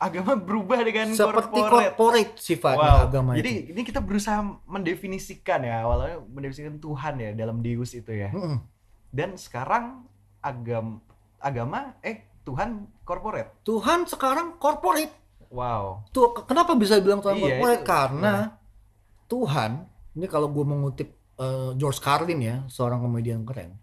[0.00, 1.92] Agama berubah dengan Seperti corporate.
[1.92, 3.06] corporate sifatnya Wow.
[3.06, 3.70] agama Jadi itu.
[3.70, 8.32] ini kita berusaha mendefinisikan ya awalnya mendefinisikan Tuhan ya dalam Deus itu ya.
[8.32, 8.64] Mm-mm.
[9.08, 10.08] Dan sekarang
[10.40, 11.04] agam
[11.36, 13.60] agama eh Tuhan corporate.
[13.62, 15.12] Tuhan sekarang corporate.
[15.46, 16.08] Wow.
[16.08, 17.76] Tuh ke- kenapa bisa bilang Tuhan Iya, corporate?
[17.76, 18.34] itu- Karena
[19.26, 19.70] Tuhan,
[20.14, 23.76] ini kalau gue mengutip eh, George Carlin ya, seorang komedian keren.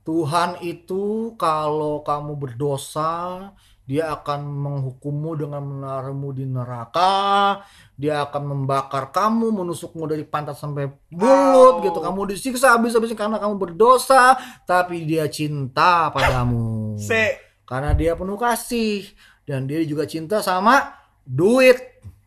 [0.00, 3.50] Tuhan itu kalau kamu berdosa,
[3.86, 7.62] dia akan menghukummu dengan menaruhmu di neraka,
[7.94, 11.84] dia akan membakar kamu, menusukmu dari pantat sampai mulut Au.
[11.86, 11.98] gitu.
[12.02, 14.34] Kamu disiksa habis-habisan karena kamu berdosa,
[14.66, 16.92] tapi dia cinta padamu.
[17.08, 19.06] Se Karena dia penuh kasih
[19.46, 21.78] dan dia juga cinta sama duit.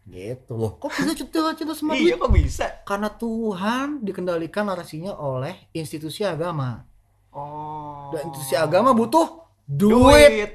[0.07, 0.79] Gitu loh.
[0.79, 2.11] Kok bisa cinta cinta sama duit?
[2.11, 2.65] iya kok bisa?
[2.87, 6.87] Karena Tuhan dikendalikan narasinya oleh institusi agama.
[7.31, 8.11] Oh.
[8.15, 10.51] Dan institusi agama butuh duit, duit.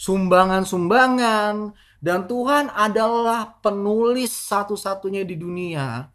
[0.00, 6.08] Sumbangan-sumbangan dan Tuhan adalah penulis satu-satunya di dunia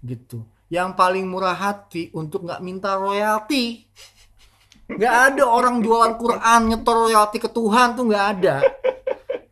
[0.00, 0.48] gitu.
[0.72, 3.84] Yang paling murah hati untuk nggak minta royalti.
[4.88, 8.56] Nggak ada orang jualan Quran nyetor royalti ke Tuhan tuh nggak ada.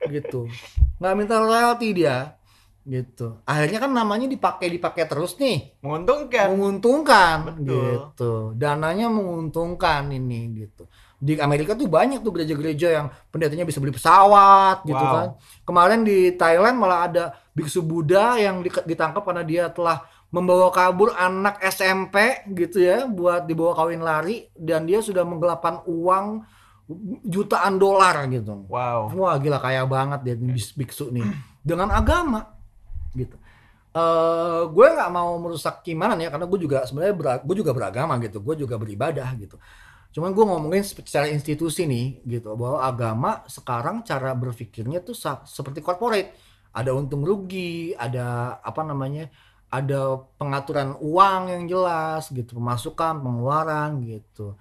[0.09, 0.49] Gitu.
[0.97, 2.33] Nggak minta royalti dia.
[2.87, 3.43] Gitu.
[3.45, 6.55] Akhirnya kan namanya dipakai dipakai terus nih Menguntungkan.
[6.55, 7.83] menguntungkan Betul.
[7.91, 10.87] gitu dananya menguntungkan ini gitu
[11.17, 15.13] di Amerika tuh banyak tuh gereja-gereja yang pendetanya bisa beli pesawat gitu Wow.
[15.17, 15.29] kan
[15.65, 21.17] kemarin di Thailand malah ada biksu Buddha yang di- ditangkap karena dia telah membawa kabur
[21.17, 26.45] anak SMP gitu ya buat dibawa kawin lari dan dia sudah menggelapkan uang
[27.25, 29.11] jutaan dolar gitu Wow.
[29.17, 30.37] Wah gila kaya banget dia
[30.77, 31.25] biksu nih
[31.61, 32.53] dengan agama
[33.13, 33.41] gitu.
[33.97, 38.45] eh gue nggak mau merusak keimanan ya karena gue juga sebenarnya gue juga beragama gitu,
[38.45, 39.57] gue juga beribadah gitu.
[40.17, 45.13] Cuman gue ngomongin secara institusi nih gitu bahwa agama sekarang cara berpikirnya tuh
[45.45, 46.33] seperti corporate,
[46.73, 49.29] ada untung rugi, ada apa namanya,
[49.69, 54.57] ada pengaturan uang yang jelas gitu, pemasukan, pengeluaran gitu.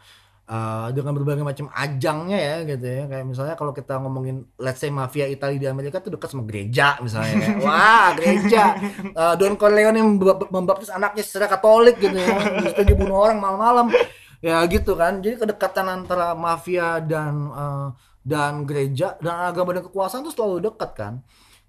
[0.46, 3.04] Eh, dengan berbagai macam ajangnya ya gitu ya.
[3.08, 7.00] Kayak misalnya kalau kita ngomongin let's say mafia Italia di Amerika tuh dekat sama gereja
[7.00, 8.64] misalnya kayak, wah gereja.
[9.08, 10.04] Eh, Don Corleone
[10.52, 12.60] membaptis anaknya secara Katolik gitu ya.
[12.60, 13.88] Terus dia dibunuh orang malam-malam
[14.46, 17.88] ya gitu kan jadi kedekatan antara mafia dan eh,
[18.22, 21.14] dan gereja dan agama dan kekuasaan tuh selalu dekat kan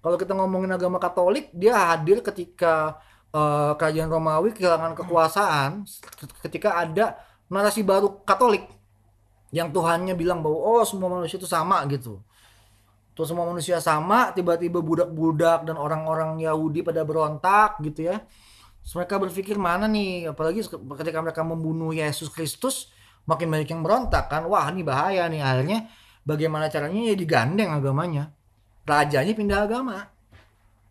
[0.05, 3.01] kalau kita ngomongin agama Katolik dia hadir ketika
[3.33, 5.89] eh, kerajaan Romawi kehilangan kekuasaan
[6.45, 7.17] ketika ada
[7.49, 8.77] narasi baru Katolik
[9.55, 12.19] yang Tuhannya bilang bahwa oh semua manusia itu sama gitu.
[13.15, 18.21] Terus semua manusia sama, tiba-tiba budak-budak dan orang-orang Yahudi pada berontak gitu ya.
[18.87, 22.87] Mereka berpikir mana nih, apalagi ketika mereka membunuh Yesus Kristus,
[23.27, 24.47] makin banyak yang berontak kan.
[24.47, 25.43] Wah, ini bahaya nih.
[25.43, 25.91] Akhirnya
[26.23, 28.31] bagaimana caranya ya digandeng agamanya.
[28.87, 30.07] Rajanya pindah agama.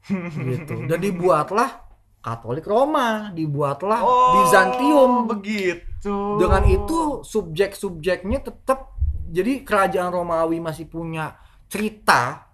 [0.07, 0.87] gitu.
[0.87, 1.83] Dan dibuatlah
[2.23, 6.39] Katolik Roma, dibuatlah Oh, Bizantium begitu.
[6.39, 8.95] dengan itu subjek-subjeknya tetap
[9.27, 11.35] jadi kerajaan Romawi masih punya
[11.67, 12.46] cerita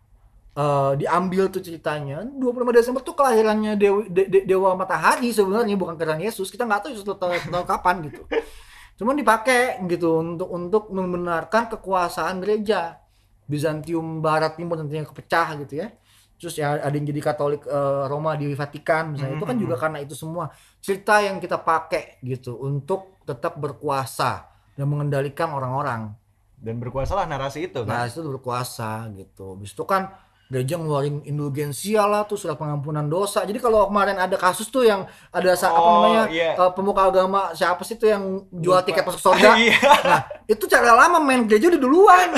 [0.52, 5.96] eh, diambil tuh ceritanya 25 Desember tuh kelahirannya dewi, de- de- dewa matahari sebenarnya bukan
[5.96, 6.48] kelahiran Yesus.
[6.48, 8.22] Kita nggak tahu Yesus tahun, tahun kapan gitu.
[8.98, 13.00] Cuman dipakai gitu untuk untuk membenarkan kekuasaan gereja.
[13.42, 15.90] Bizantium Barat Timur nantinya kepecah gitu ya.
[16.38, 19.36] Terus ya ada yang jadi Katolik eh, Roma di Vatikan misalnya.
[19.36, 20.50] Itu kan juga karena itu semua.
[20.78, 26.14] Cerita yang kita pakai gitu untuk tetap berkuasa dan mengendalikan orang-orang.
[26.58, 28.10] Dan berkuasalah narasi itu Nah kan.
[28.10, 29.58] itu berkuasa gitu.
[29.58, 30.14] Habis itu kan
[30.52, 33.40] gereja ngeluarin indulgensia lah tuh surat pengampunan dosa.
[33.40, 36.52] Jadi kalau kemarin ada kasus tuh yang ada sa- apa Oh, namanya iya.
[36.52, 38.20] eh, pemuka agama siapa sih tuh yang
[38.52, 38.84] jual Lupa.
[38.84, 39.50] tiket masuk surga.
[39.64, 39.80] Iya.
[40.04, 42.28] Nah itu cara lama main gereja udah duluan.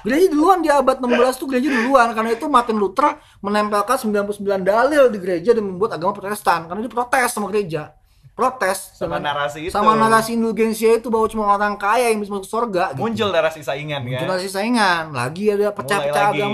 [0.00, 5.04] Gereja duluan di abad 16 tuh gereja duluan karena itu Martin Luther menempelkan 99 dalil
[5.08, 7.90] di gereja dan membuat agama Protestan karena dia protes sama gereja.
[8.32, 9.72] protes Sama dengan- narasi itu.
[9.72, 13.00] sama narasi indulgensia itu bahwa cuma orang kaya yang bisa masuk surga gitu.
[13.00, 14.12] Muncul narasi saingan kan.
[14.12, 16.44] Muncul narasi saingan lagi ada pecah-pecah lagi.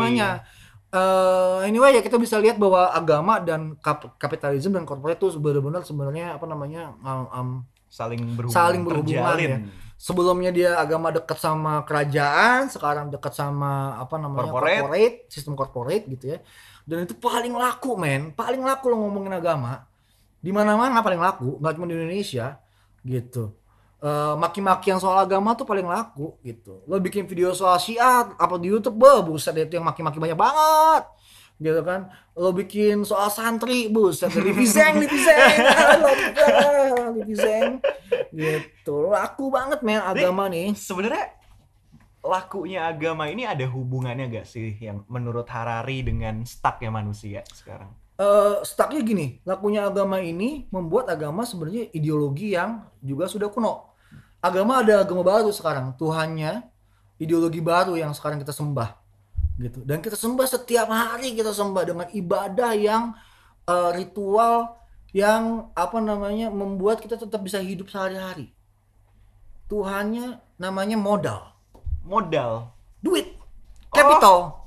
[0.93, 5.89] Eh, anyway ya kita bisa lihat bahwa agama dan kap- kapitalisme dan korporat itu benar-benar
[5.89, 7.49] sebenarnya apa namanya um, um,
[7.89, 8.57] Saling berhubungan.
[8.57, 9.49] saling berhubungan terjalin.
[9.49, 9.59] ya.
[9.97, 14.81] Sebelumnya dia agama dekat sama kerajaan, sekarang dekat sama apa namanya Corporate.
[14.85, 16.39] corporate, sistem corporate gitu ya.
[16.85, 19.87] Dan itu paling laku men, paling laku lo ngomongin agama.
[20.43, 22.59] Di mana-mana paling laku, nggak cuma di Indonesia
[23.01, 23.55] gitu.
[24.03, 26.83] Eh, maki-maki yang soal agama tuh paling laku gitu.
[26.91, 31.07] Lo bikin video soal Syiah apa di YouTube, bah, buset itu yang maki-maki banyak banget.
[31.63, 32.11] Gitu kan.
[32.35, 35.55] Lo bikin soal santri, buset Livi Zeng, Livi Zeng.
[37.15, 37.79] Livi Zeng.
[38.35, 38.97] Gitu.
[39.07, 40.75] Laku banget men agama nih.
[40.75, 41.39] Sebenarnya
[42.27, 47.95] lakunya agama ini ada hubungannya gak sih yang menurut Harari dengan stucknya manusia sekarang?
[48.23, 53.92] eh stucknya gini, lakunya agama ini membuat agama sebenarnya ideologi yang juga sudah kuno.
[54.43, 56.67] Agama ada agama baru sekarang, Tuhannya
[57.23, 58.91] ideologi baru yang sekarang kita sembah,
[59.63, 59.87] gitu.
[59.87, 63.15] Dan kita sembah setiap hari kita sembah dengan ibadah yang
[63.71, 64.83] eh, ritual
[65.15, 68.51] yang apa namanya membuat kita tetap bisa hidup sehari-hari.
[69.71, 71.55] Tuhannya namanya modal,
[72.03, 72.75] Modal.
[72.99, 73.39] duit,
[73.95, 74.59] capital.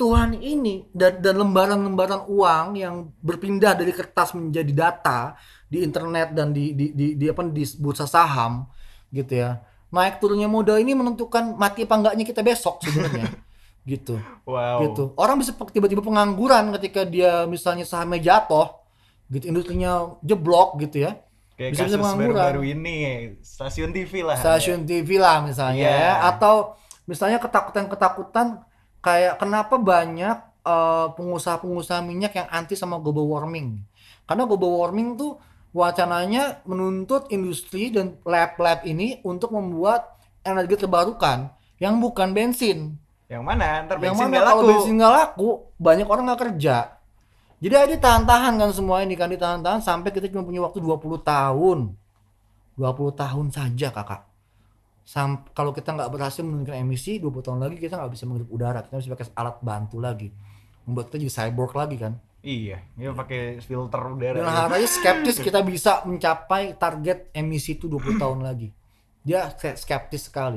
[0.00, 5.36] Tuhan ini dan, dan lembaran-lembaran uang yang berpindah dari kertas menjadi data
[5.68, 8.64] di internet dan di di di, di apa di bursa saham
[9.10, 9.62] gitu ya.
[9.90, 13.26] Naik turunnya modal ini menentukan mati apa enggaknya kita besok sebenarnya.
[13.90, 14.22] gitu.
[14.46, 14.78] Wow.
[14.86, 15.02] Gitu.
[15.18, 18.70] Orang bisa tiba-tiba pengangguran ketika dia misalnya sahamnya jatuh
[19.28, 21.18] gitu industrinya jeblok gitu ya.
[21.54, 22.34] Kayak Bisa-bisa kasus pengangguran.
[22.40, 22.96] baru-baru ini,
[23.44, 24.36] stasiun TV lah.
[24.38, 25.92] stasiun TV lah misalnya Iya.
[25.92, 26.54] ya atau
[27.04, 28.64] misalnya ketakutan-ketakutan
[29.00, 33.80] kayak kenapa banyak eh, pengusaha-pengusaha minyak yang anti sama global warming
[34.24, 35.36] karena global warming tuh
[35.70, 42.98] wacananya menuntut industri dan lab-lab ini untuk membuat energi terbarukan yang bukan bensin.
[43.30, 43.86] Yang mana?
[43.86, 44.32] Ntar yang bensin mana?
[44.34, 46.76] nggak kalau bensin nggak laku banyak orang nggak kerja.
[47.60, 51.78] Jadi ada tahan-tahan kan semua ini kan ditahan-tahan sampai kita cuma punya waktu 20 tahun.
[52.74, 54.22] 20 tahun saja kakak.
[55.04, 58.80] Sam kalau kita nggak berhasil menurunkan emisi 20 tahun lagi kita nggak bisa menghirup udara.
[58.80, 60.32] Kita bisa pakai alat bantu lagi.
[60.88, 64.36] Membuat kita jadi cyborg lagi kan Iya, dia pakai filter udara.
[64.36, 64.52] dan ya.
[64.64, 68.72] harapnya skeptis kita bisa mencapai target emisi itu 20 tahun lagi
[69.20, 70.56] dia ske- skeptis sekali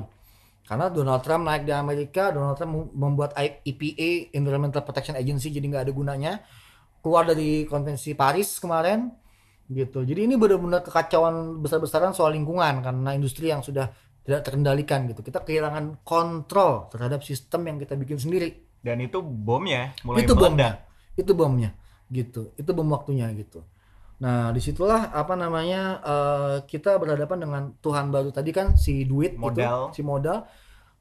[0.63, 5.67] karena Donald Trump naik di Amerika Donald Trump mem- membuat EPA Environmental Protection Agency jadi
[5.67, 6.33] nggak ada gunanya
[7.03, 9.11] keluar dari konvensi Paris kemarin
[9.67, 13.91] gitu jadi ini benar-benar kekacauan besar-besaran soal lingkungan karena industri yang sudah
[14.23, 19.91] tidak terkendalikan gitu kita kehilangan kontrol terhadap sistem yang kita bikin sendiri Dan itu bomnya
[20.03, 20.92] mulai itu bomnya meledak.
[21.17, 21.73] Itu bomnya
[22.10, 22.54] gitu.
[22.60, 23.65] Itu bom waktunya gitu.
[24.21, 29.36] Nah di situlah apa namanya eh, kita berhadapan dengan Tuhan baru tadi kan si duit
[29.36, 29.91] itu, Modal.
[29.91, 30.45] si modal.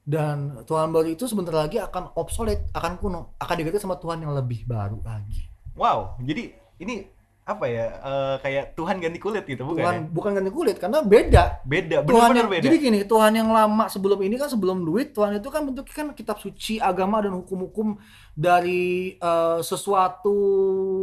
[0.03, 3.39] Dan Tuhan baru itu sebentar lagi akan obsolete akan kuno.
[3.39, 5.47] Akan diganti sama Tuhan yang lebih baru lagi.
[5.79, 7.07] Wow, jadi ini
[7.43, 7.87] apa ya?
[7.99, 10.01] eh, kayak Tuhan ganti kulit gitu, bukan Tuhan ya?
[10.07, 12.63] bukan ganti kulit karena beda Beda, Tuhan benar-benar yang, beda.
[12.63, 16.07] jadi gini Tuhan yang lama sebelum ini kan sebelum duit Tuhan itu kan bentuknya kan
[16.15, 17.99] kitab suci agama dan hukum-hukum
[18.31, 20.35] dari eh, sesuatu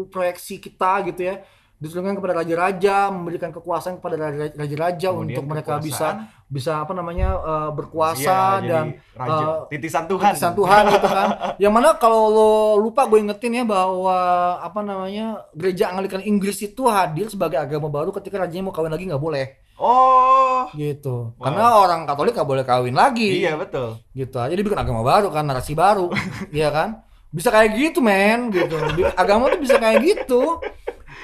[0.08, 1.44] proyeksi kita gitu ya
[1.80, 7.70] diturunkan kepada raja-raja memberikan kekuasaan kepada raja- raja-raja untuk mereka bisa bisa apa namanya eh,
[7.72, 9.40] berkuasa Iya, dan raja.
[9.40, 10.30] eh, titisan Tuhan.
[10.30, 11.28] titisan Tuhan gitu kan.
[11.56, 14.18] Yang mana kalau lo lupa gue ingetin ya bahwa
[14.60, 19.08] apa namanya gereja Anglikan Inggris itu hadir sebagai agama baru ketika rajanya mau kawin lagi
[19.08, 19.46] nggak boleh
[19.80, 21.32] Oh, gitu.
[21.34, 21.40] Wow.
[21.40, 23.40] Karena orang Katolik nggak boleh kawin lagi.
[23.40, 23.96] iya betul.
[24.12, 26.12] Gitu aja dia bikin agama baru kan narasi baru,
[26.52, 27.00] iya kan?
[27.32, 28.76] Bisa kayak gitu men, gitu.
[29.16, 30.60] Agama tuh bisa kayak gitu.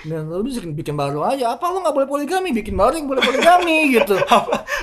[0.04, 1.56] Dan lo bisa bikin, bikin baru aja.
[1.56, 2.52] Apa lo nggak boleh poligami?
[2.52, 4.14] Bikin baru yang boleh poligami gitu.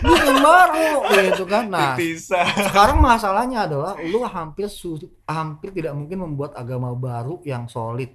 [0.01, 1.69] Bikin baru gitu kan.
[1.69, 2.47] Nah, Titisan.
[2.71, 8.09] sekarang masalahnya adalah lu hampir su- hampir tidak mungkin membuat agama baru yang solid.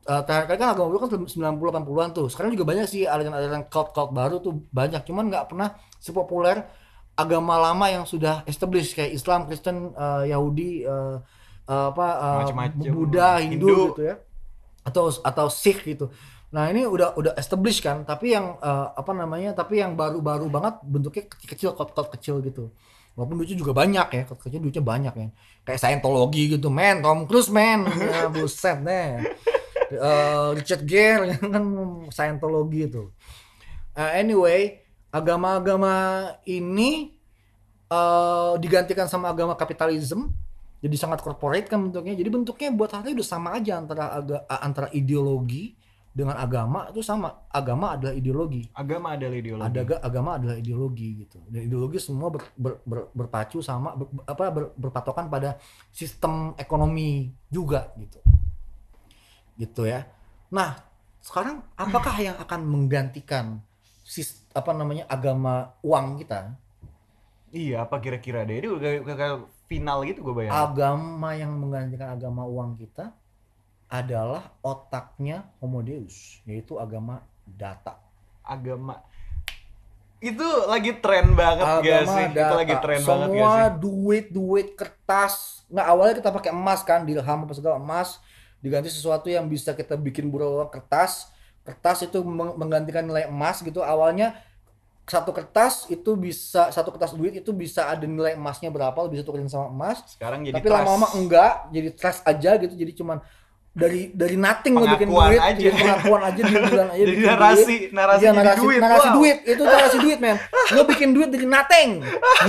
[0.00, 2.26] Terakhir kan agama baru kan 90 80-an tuh.
[2.26, 5.02] Sekarang juga banyak sih aliran-aliran cult-cult baru tuh banyak.
[5.06, 6.66] Cuman nggak pernah sepopuler
[7.14, 11.16] agama lama yang sudah established kayak Islam, Kristen, eh, Yahudi, eh,
[11.68, 12.90] eh, apa eh, Macem-macem.
[12.90, 13.76] Buddha, Hindu, Hindu.
[13.92, 14.16] gitu ya.
[14.90, 16.10] Atau atau Sikh gitu.
[16.50, 19.54] Nah, ini udah udah established kan, tapi yang eh, apa namanya?
[19.54, 22.74] Tapi yang baru-baru banget bentuknya kecil-kecil, cult-cult kecil gitu.
[23.14, 25.28] Walaupun duitnya juga banyak ya, cult kecil duitnya banyak ya.
[25.62, 27.86] Kayak Scientology gitu, men, Tom Cruise, men.
[28.10, 29.22] Ya, buset deh.
[29.90, 31.64] Eh, Richard Gere kan
[32.10, 33.10] Scientology itu.
[33.94, 34.82] Eh, anyway,
[35.14, 35.94] agama-agama
[36.46, 37.14] ini
[37.90, 40.30] eh, digantikan sama agama kapitalisme
[40.80, 42.16] jadi sangat corporate kan bentuknya.
[42.16, 45.76] Jadi bentuknya buat hari udah sama aja antara aga, antara ideologi
[46.10, 47.44] dengan agama itu sama.
[47.52, 48.64] Agama adalah ideologi.
[48.72, 49.68] Agama adalah ideologi.
[49.68, 51.38] ada agama adalah ideologi gitu.
[51.52, 55.60] Dan ideologi semua ber- ber- ber- berpacu sama ber- apa ber- berpatokan pada
[55.92, 58.18] sistem ekonomi juga gitu.
[59.60, 60.08] Gitu ya.
[60.48, 60.80] Nah
[61.20, 63.60] sekarang apakah yang akan menggantikan
[64.00, 66.56] sis apa namanya agama uang kita?
[67.52, 68.64] Iya, apa kira-kira deh?
[68.64, 68.68] Ini
[69.70, 70.58] final gitu gue bayangin.
[70.58, 73.14] agama yang menggantikan agama uang kita
[73.86, 78.02] adalah otaknya Homo Deus yaitu agama data.
[78.42, 78.98] Agama.
[80.18, 82.24] Itu lagi tren banget gak agama sih?
[82.34, 83.78] Itu lagi tren semua banget gak sih?
[83.78, 85.34] duit duit kertas.
[85.70, 88.18] Nggak awalnya kita pakai emas kan dirham apa segala emas.
[88.58, 91.30] Diganti sesuatu yang bisa kita bikin berulang kertas.
[91.62, 93.80] Kertas itu meng- menggantikan nilai emas gitu.
[93.86, 94.34] Awalnya
[95.06, 99.26] satu kertas itu bisa satu kertas duit itu bisa ada nilai emasnya berapa lo bisa
[99.26, 103.18] tukerin sama emas Sekarang jadi tapi lama-lama enggak jadi trust aja gitu jadi cuman
[103.70, 105.54] dari dari nothing lo bikin duit aja.
[105.54, 107.90] jadi pengakuan aja di bulan aja Jadi narasi, duit.
[107.94, 108.80] narasi Iya, jadi narasi, duit.
[108.82, 109.14] narasi wow.
[109.14, 110.36] duit itu narasi duit men
[110.74, 111.90] lo bikin duit dari nothing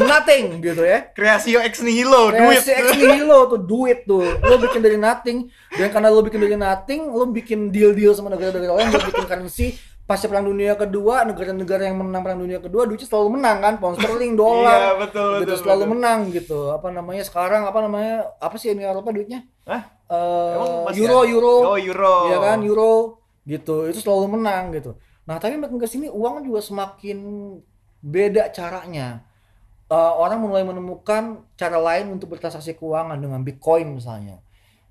[0.02, 2.42] nothing gitu ya Creatio ex nihilo, duit.
[2.42, 5.38] Kreasi ex nihilo tuh duit tuh lo bikin dari nothing
[5.78, 9.26] dan karena lo bikin dari nothing lo bikin deal deal sama negara-negara lain lo bikin
[9.30, 9.68] currency
[10.12, 13.95] pasca perang dunia kedua negara-negara yang menang perang dunia kedua duitnya selalu menang kan pound
[13.95, 15.58] sterling Iya, dolar betul, gitu betul.
[15.63, 15.91] selalu betul.
[15.95, 19.84] menang gitu apa namanya sekarang apa namanya apa sih Uni Eropa duitnya Hah?
[20.86, 21.32] Masih euro ada?
[21.32, 22.15] euro Oh, euro.
[22.28, 22.93] ya kan euro
[23.41, 27.17] gitu itu selalu menang gitu nah tapi makin ke sini uang juga semakin
[28.00, 29.24] beda caranya
[29.91, 34.39] Eh, orang mulai menemukan cara lain untuk bertransaksi keuangan dengan bitcoin misalnya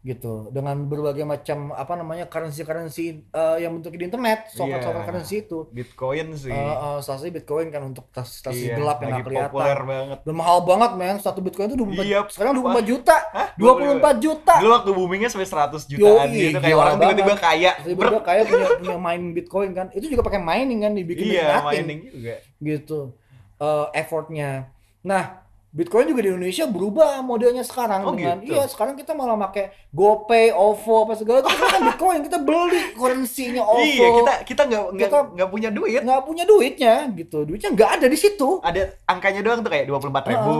[0.00, 0.48] gitu.
[0.48, 3.20] Dengan berbagai macam apa namanya currency currency
[3.58, 5.08] yang bentuk di internet software software Iya.
[5.10, 5.58] currency itu.
[5.68, 6.48] Bitcoin sih.
[6.48, 9.50] Eh, eh, salah satunya bitcoin kan untuk transaksi Iya, gelap yang nggak kelihatan.
[9.50, 10.18] populer banget.
[10.22, 11.16] dan mahal banget men.
[11.18, 13.16] Satu bitcoin itu 24 Iya, sekarang 24 juta.
[13.30, 13.48] Hah?
[13.54, 14.54] 24 juta.
[14.56, 17.70] Dulu waktu boomingnya sampai 100 jutaan Yoi, gitu kayak orang tiba-tiba kaya.
[17.78, 19.86] tiba-tiba kayak punya punya mining bitcoin kan.
[19.92, 22.34] Itu juga pakai mining kan dibikin Iya, mining juga.
[22.58, 23.12] gitu.
[23.58, 24.72] Eh, effortnya.
[25.02, 25.39] Nah
[25.70, 28.52] bitcoin juga di Indonesia berubah modelnya sekarang Oh, dengan gitu.
[28.52, 33.62] iya sekarang kita malah pakai GoPay, OVO apa segala itu kan bitcoin kita beli currency-nya
[33.62, 34.82] OVO Iya, kita kita nggak
[35.30, 36.02] nggak punya duit.
[36.02, 40.26] nggak punya duitnya gitu duitnya nggak ada di situ Ada angkanya doang tuh kayak 24
[40.26, 40.56] ribu.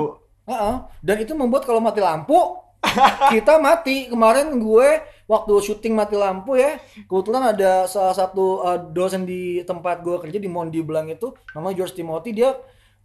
[0.47, 0.75] Heeh.
[0.99, 2.59] dan itu membuat kalau mati lampu
[3.35, 4.89] kita mati kemarin gue
[5.27, 10.39] waktu syuting mati lampu ya kebetulan ada salah satu uh, dosen di tempat gue kerja
[10.39, 12.51] di Mondi Blanc itu namanya George Timothy dia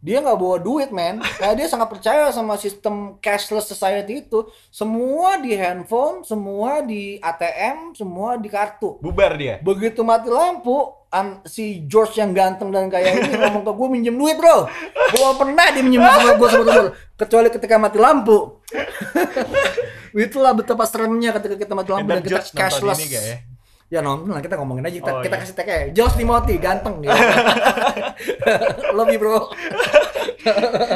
[0.05, 1.17] dia nggak bawa duit men.
[1.35, 4.45] Kayak dia sangat percaya sama sistem cashless society itu.
[4.69, 9.01] Semua di handphone semua di ATM semua di kartu.
[9.01, 9.57] Bubar dia.
[9.59, 10.77] begitu mati lampu
[11.09, 14.69] an- si George yang ganteng dan kaya ini ngomong ke gue minjem duit bro.
[15.09, 16.81] Gue pernah dia minjem sama gue sama gue
[17.15, 18.61] kecuali ketika mati lampu.
[20.15, 22.99] Itulah betapa seremnya ketika kita mati lampu Dan dan kita George cashless.
[22.99, 23.37] ini gak ya?
[23.85, 24.97] ya nonton lah kita ngomongin aja.
[24.97, 25.41] Kita, Oh, kita iya.
[25.41, 25.85] kasih tag aja.
[25.91, 27.13] George Timothy ganteng gitu.
[28.97, 29.45] love you bro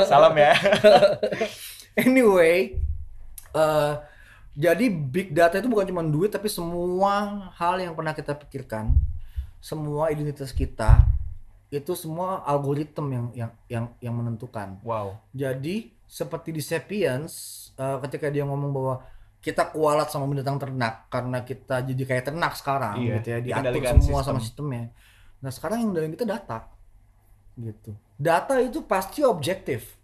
[0.05, 0.53] Salam ya.
[1.99, 2.77] anyway
[3.49, 3.93] eh
[4.53, 8.93] jadi big data itu bukan cuma duit tapi semua hal yang pernah kita pikirkan
[9.59, 11.03] semua identitas kita
[11.69, 15.17] itu semua algoritma yang yang yang yang menentukan Wow.
[15.31, 17.33] jadi seperti di Sapiens
[17.75, 18.95] eh, ketika dia ngomong bahwa
[19.39, 23.71] kita kualat sama binatang ternak karena kita jadi kayak ternak sekarang Iya, gitu ya diatur
[23.97, 24.23] semua sistem.
[24.25, 24.83] sama sistemnya
[25.39, 26.67] nah sekarang yang dari kita data
[27.59, 27.91] gitu.
[28.15, 29.99] Data itu pasti objektif.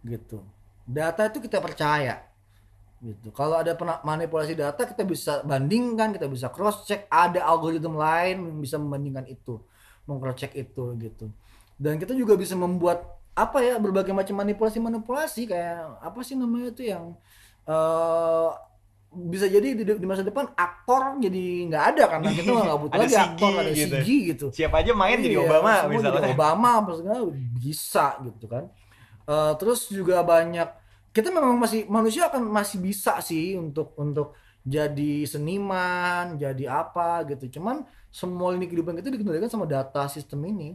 [0.00, 0.40] Gitu.
[0.88, 2.24] Data itu kita percaya.
[3.02, 3.34] Gitu.
[3.34, 3.74] Kalau ada
[4.06, 9.26] manipulasi data kita bisa bandingkan kita bisa cross check ada algoritma lain yang bisa membandingkan
[9.26, 9.58] itu
[10.06, 11.26] mengcross check itu gitu.
[11.76, 16.68] Dan kita juga bisa membuat apa ya berbagai macam manipulasi manipulasi kayak apa sih namanya
[16.70, 17.16] itu yang
[17.66, 18.50] eh
[19.12, 23.12] bisa jadi di, di masa depan aktor jadi nggak ada karena kita nggak butuh lagi
[23.12, 23.94] CG aktor ada gitu.
[23.94, 26.16] CG gitu Siapa aja main jadi Iya, Obama semua misalnya.
[26.18, 27.20] jadi Obama apa segala
[27.54, 28.64] bisa gitu kan
[29.22, 30.66] Eh, terus juga banyak
[31.10, 34.34] kita memang masih manusia akan masih bisa sih untuk untuk
[34.66, 40.74] jadi seniman jadi apa gitu cuman semua lini kehidupan kita dikendalikan sama data sistem ini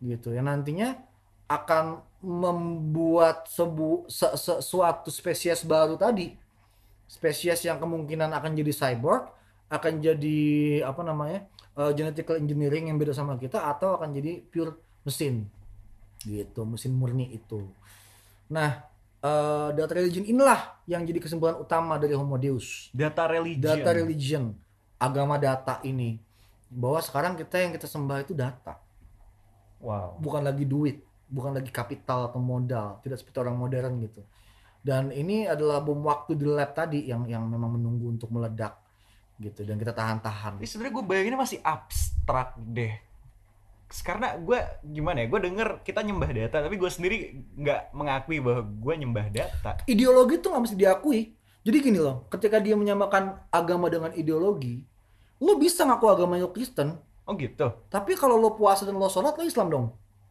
[0.00, 0.98] gitu yang nantinya
[1.46, 6.34] akan membuat sebu se- se- suatu spesies baru tadi
[7.08, 9.32] spesies yang kemungkinan akan jadi cyborg
[9.68, 10.40] akan jadi
[10.84, 14.76] apa namanya eh, genetical engineering yang beda sama kita atau akan jadi pure
[15.08, 15.48] mesin
[16.22, 17.64] gitu mesin murni itu
[18.52, 18.84] nah
[19.24, 23.64] eh, data religion inilah yang jadi kesimpulan utama dari Homo Deus Data religion.
[23.64, 24.44] data religion
[25.00, 26.20] agama data ini
[26.68, 28.76] bahwa sekarang kita yang kita sembah itu data
[29.78, 30.18] Wow.
[30.18, 34.26] bukan lagi duit, bukan lagi kapital atau modal, tidak seperti orang modern gitu.
[34.78, 38.78] Dan ini adalah bom waktu di lab tadi yang yang memang menunggu untuk meledak.
[39.38, 42.90] gitu dan kita tahan-tahan Ini sebenarnya gue bayanginnya masih abstrak deh.
[44.02, 47.16] Karena gue gimana ya, gue denger kita nyembah data, tapi gue sendiri
[47.54, 49.78] nggak mengakui bahwa gue nyembah data.
[49.86, 51.20] ideologi itu nggak mesti diakui
[51.62, 54.82] jadi gini loh ketika dia menyamakan agama dengan ideologi
[55.38, 57.68] lo bisa ngaku agama lo Kristen Oh gitu?
[57.88, 59.86] tapi kalau lo puasa dan lo sholat lo Islam dong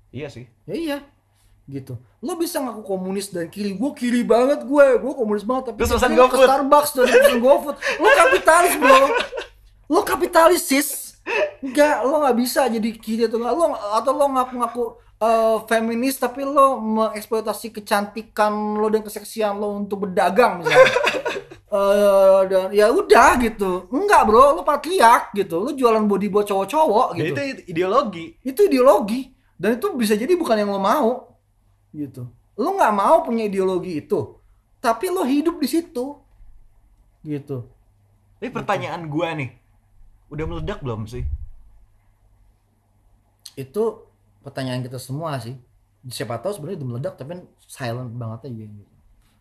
[0.10, 0.45] Iya sih.
[0.66, 0.98] ya iya
[1.68, 1.99] gitu.
[2.24, 3.76] Lo bisa ngaku komunis dan kiri.
[3.76, 4.86] Gue kiri banget gue.
[4.97, 6.39] Gue komunis banget tapi Terus pesan lo ke.
[6.39, 7.78] Starbucks dan pesan GoFood.
[7.99, 9.01] Lo kapitalis bro.
[9.91, 10.89] Lo kapitalis sis.
[11.59, 14.84] Enggak lo nggak bisa jadi kiri atau enggak lo atau lo ngaku-ngaku
[15.20, 20.88] eh, feminis tapi lo mengeksploitasi kecantikan lo dan keseksian lo untuk berdagang misalnya.
[21.68, 23.91] Eh, dan ya udah gitu.
[23.91, 24.55] Enggak bro.
[24.55, 25.59] Lo patriark gitu.
[25.59, 28.26] Lo jualan body buat cowok-cowok Ya gitu itu ideologi.
[28.39, 29.36] itu ideologi.
[29.59, 31.26] Dan itu bisa jadi bukan yang lo mau
[31.98, 34.38] gitu lo nggak mau punya ideologi itu
[34.78, 36.22] tapi lo hidup di situ
[37.22, 37.66] gitu
[38.38, 39.50] Tapi pertanyaan gue nih,
[40.30, 41.26] udah meledak belum sih?
[43.58, 43.84] itu
[44.45, 45.58] pertanyaan kita semua sih
[46.08, 48.93] siapa tahu sebenarnya udah meledak tapi silent banget aja gitu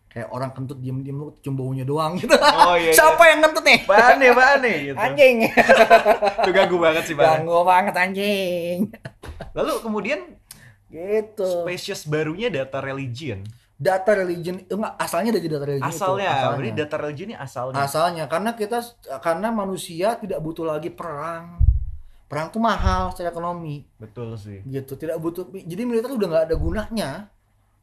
[0.09, 2.89] kayak orang kentut diem diem lo cium baunya doang gitu Oh iya.
[2.97, 4.29] siapa yang kentut nih Apaan nih,
[4.65, 4.75] nih?
[4.89, 4.97] Gitu.
[4.97, 5.35] anjing
[6.41, 7.23] Itu ganggu banget sih, Pak.
[7.29, 8.77] ganggu banget anjing
[9.53, 10.19] Lalu kemudian
[10.87, 13.43] gitu spesies barunya data religion.
[13.75, 16.49] data religion enggak asalnya dari data religion itu, Asalnya, asalnya.
[16.49, 17.77] berarti data religion ini asalnya.
[17.79, 18.77] asalnya karena kita
[19.19, 21.61] karena manusia tidak butuh lagi perang
[22.25, 24.65] perang tuh mahal secara ekonomi Betul sih.
[24.65, 27.09] gitu tidak butuh jadi militer udah nggak ada gunanya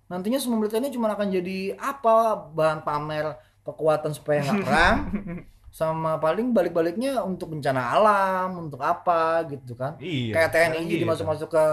[0.04, 2.14] nantinya semua militer ini cuma akan jadi apa
[2.50, 4.96] bahan pamer kekuatan supaya nggak perang
[5.74, 9.98] sama paling balik-baliknya untuk bencana alam untuk apa gitu kan.
[9.98, 10.30] Iya.
[10.30, 11.10] kayak TNI jadi gitu.
[11.10, 11.64] masuk-masuk ke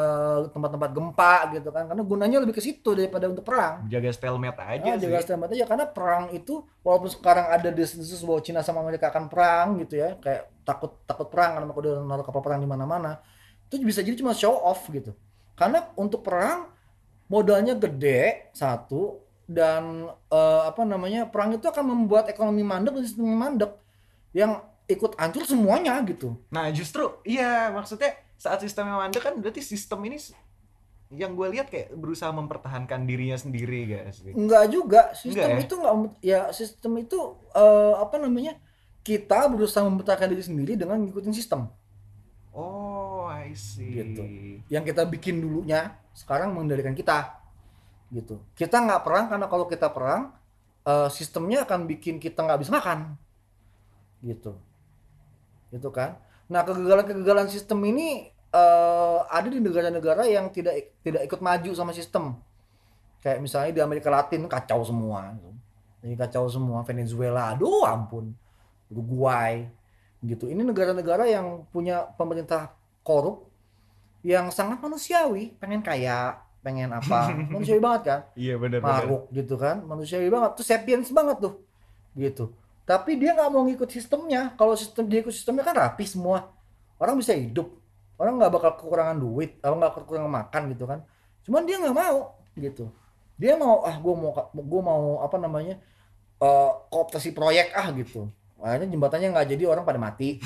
[0.50, 1.86] tempat-tempat gempa gitu kan.
[1.86, 3.86] Karena gunanya lebih ke situ daripada untuk perang.
[3.86, 5.06] Jaga stalemate aja Ah, sih.
[5.06, 5.70] jaga stalemate aja.
[5.70, 10.18] Karena perang itu walaupun sekarang ada desis bahwa Cina sama Amerika akan perang gitu ya.
[10.18, 13.22] Kayak takut takut perang karena mereka udah naruh kapal perang di mana-mana.
[13.70, 15.14] Itu bisa jadi cuma show off gitu.
[15.54, 16.74] Karena untuk perang
[17.30, 19.30] modalnya gede satu.
[19.46, 23.81] Dan eh, apa namanya perang itu akan membuat ekonomi mandek dan sistem mandek
[24.32, 30.02] yang ikut hancur semuanya gitu Nah justru iya maksudnya saat sistemnya mandek kan berarti sistem
[30.10, 30.18] ini
[31.12, 34.24] yang gue lihat kayak berusaha mempertahankan dirinya sendiri guys.
[34.24, 35.66] Enggak juga sistem Enggak ya?
[35.68, 37.20] itu enggak ya sistem itu
[37.52, 38.56] eh, apa namanya
[39.04, 41.68] kita berusaha mempertahankan diri sendiri dengan ngikutin sistem
[42.52, 43.98] Oh I see.
[43.98, 44.24] Gitu.
[44.70, 47.40] yang kita bikin dulunya sekarang mengendalikan kita
[48.12, 50.32] gitu kita nggak perang karena kalau kita perang
[50.88, 53.18] eh, sistemnya akan bikin kita nggak bisa makan
[54.22, 54.56] gitu.
[55.74, 56.22] Gitu kan?
[56.48, 62.38] Nah kegagalan-kegagalan sistem ini eh, ada di negara-negara yang tidak tidak ikut maju sama sistem.
[63.22, 65.34] Kayak misalnya di Amerika Latin kacau semua.
[65.38, 65.52] Gitu.
[66.02, 66.82] Jadi kacau semua.
[66.86, 68.34] Venezuela aduh ampun.
[68.90, 69.70] Uruguay
[70.22, 70.50] gitu.
[70.50, 73.50] Ini negara-negara yang punya pemerintah korup
[74.22, 75.58] yang sangat manusiawi.
[75.58, 77.34] Pengen kaya pengen apa.
[77.54, 78.20] Manusiawi banget kan?
[78.38, 79.02] Iya benar-benar.
[79.02, 79.82] maruk gitu kan?
[79.82, 80.52] Manusiawi banget.
[80.62, 81.54] Tuh sapiens banget tuh.
[82.14, 82.54] Gitu
[82.92, 84.52] tapi dia nggak mau ngikut sistemnya.
[84.60, 86.52] Kalau sistem dia ikut sistemnya kan rapi semua.
[87.00, 87.72] Orang bisa hidup.
[88.20, 91.00] Orang nggak bakal kekurangan duit orang nggak kekurangan makan gitu kan.
[91.48, 92.92] Cuman dia nggak mau gitu.
[93.40, 95.80] Dia mau ah gue mau gue mau apa namanya
[96.44, 98.28] eh kooptasi proyek ah gitu.
[98.60, 100.38] Akhirnya jembatannya nggak jadi orang pada mati.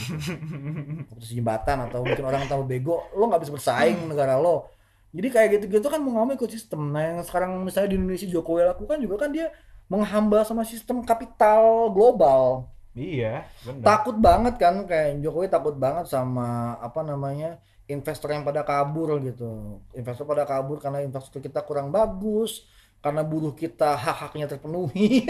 [1.09, 4.69] Kooptasi jembatan atau mungkin orang tambah bego lo nggak bisa bersaing negara lo.
[5.11, 6.93] Jadi kayak gitu-gitu kan mau mau ikut sistem.
[6.93, 9.49] Nah yang sekarang misalnya di Indonesia Jokowi lakukan juga kan dia
[9.91, 12.69] menghamba sama sistem kapital global.
[12.95, 13.83] Iya benar.
[13.83, 17.59] takut banget kan kayak Jokowi takut banget sama apa namanya
[17.91, 19.83] investor yang pada kabur gitu.
[19.91, 22.63] Investor pada kabur karena infrastruktur kita kurang bagus
[23.03, 25.23] karena buruh kita hak-haknya terpenuhi.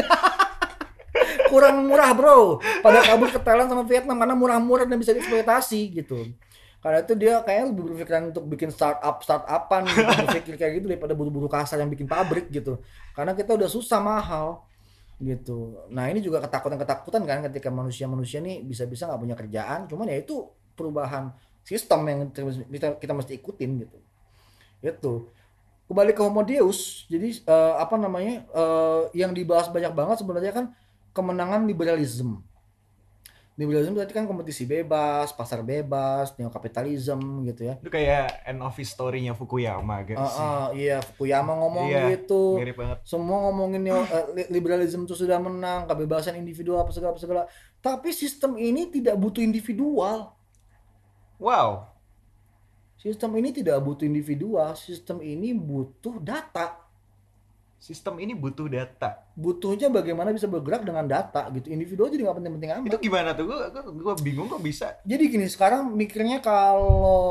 [1.46, 2.60] Kurang murah bro.
[2.84, 6.28] Pada kabur ke Thailand sama Vietnam karena murah-murah dan bisa dieksploitasi gitu
[6.86, 11.18] karena itu dia kayaknya lebih berpikiran untuk bikin startup startupan gitu, berpikir kayak gitu daripada
[11.18, 12.78] buru-buru kasar yang bikin pabrik gitu.
[13.18, 14.70] Karena kita udah susah mahal
[15.18, 15.82] gitu.
[15.90, 19.90] Nah ini juga ketakutan-ketakutan kan ketika manusia-manusia nih bisa-bisa nggak punya kerjaan.
[19.90, 20.46] Cuman ya itu
[20.78, 21.34] perubahan
[21.66, 22.20] sistem yang
[22.70, 23.98] kita kita mesti ikutin gitu.
[24.86, 25.14] Itu.
[25.90, 30.66] Kembali ke Homo Deus jadi eh, apa namanya eh, yang dibahas banyak banget sebenarnya kan
[31.18, 32.46] kemenangan liberalisme
[33.56, 39.32] liberalisme berarti kan kompetisi bebas pasar bebas neokapitalisme gitu ya Itu kayak end of history-nya
[39.32, 40.20] Fukuyama guys.
[40.20, 43.00] Ah, ah, iya Fukuyama ngomong Iya, gitu Mirip banget.
[43.02, 47.42] semua ngomongin neo, eh, li- liberalisme itu sudah menang kebebasan individual apa segala apa segala
[47.80, 50.36] tapi sistem ini tidak butuh individual
[51.36, 51.92] Wow.
[52.96, 56.85] sistem ini tidak butuh individual sistem ini butuh data
[57.86, 59.22] sistem ini butuh data.
[59.38, 63.46] butuhnya bagaimana bisa bergerak dengan data gitu individu jadi nggak penting-penting amat Itu gimana tuh?
[63.46, 64.98] Gua, gua, gua bingung kok bisa.
[65.06, 67.22] jadi gini sekarang mikirnya kalau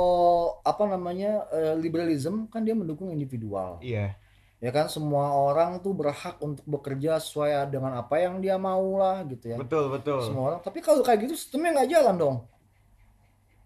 [0.62, 4.14] apa namanya eh, liberalism kan dia mendukung individual Iya.
[4.58, 9.26] ya kan semua orang tuh berhak untuk bekerja sesuai dengan apa yang dia mau lah
[9.26, 10.22] gitu ya Betul, betul.
[10.22, 12.36] semua orang tapi kalau kayak gitu sistemnya nggak jalan dong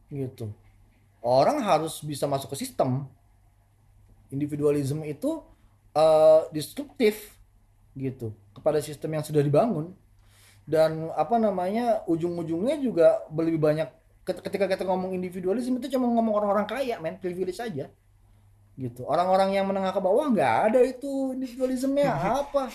[0.08, 0.48] gitu
[1.20, 3.04] orang harus bisa masuk ke sistem
[4.28, 5.44] individualisme itu
[5.94, 7.36] eh, destruktif
[7.96, 9.94] gitu kepada sistem yang sudah dibangun
[10.68, 13.88] dan apa namanya ujung-ujungnya juga lebih banyak
[14.22, 17.88] ket- ketika kita ngomong individualisme itu cuma ngomong orang-orang kaya men privilege aja
[18.78, 22.14] gitu orang-orang yang menengah ke bawah nggak ada itu individualismenya
[22.46, 22.70] apa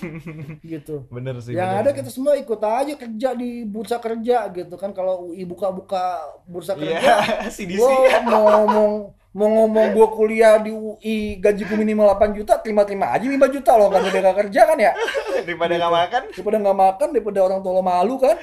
[0.59, 1.55] gitu Bener sih.
[1.55, 5.47] yang bener ada kita semua ikut aja kerja di bursa kerja gitu kan kalau UI
[5.47, 7.13] buka-buka bursa Iya, kerja
[7.55, 7.79] CDC.
[7.79, 8.93] gua mau ngomong
[9.33, 13.89] mau ngomong gua kuliah di UI gajiku minimal 8 juta terima-terima aja 5 juta loh
[13.89, 14.91] kan udah gak kerja kan ya
[15.35, 15.81] Daripada Gitu.
[15.81, 16.21] nggak makan.
[16.29, 18.37] daripada nggak makan daripada orang tua lo malu kan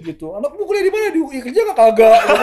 [0.00, 2.34] gitu anak lu kuliah di mana di UI kerja gak kagak Gitu.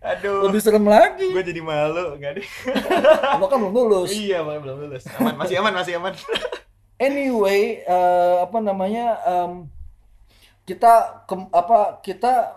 [0.04, 0.46] Aduh.
[0.46, 2.46] lebih serem lagi Gue jadi malu, nggak deh.
[3.40, 5.02] lo kan belum lulus Iya, makanya belum lulus.
[5.14, 6.12] Aman, masih aman, masih aman.
[7.00, 9.52] anyway eh, apa namanya em,
[10.62, 10.92] kita
[11.24, 12.54] ke- apa kita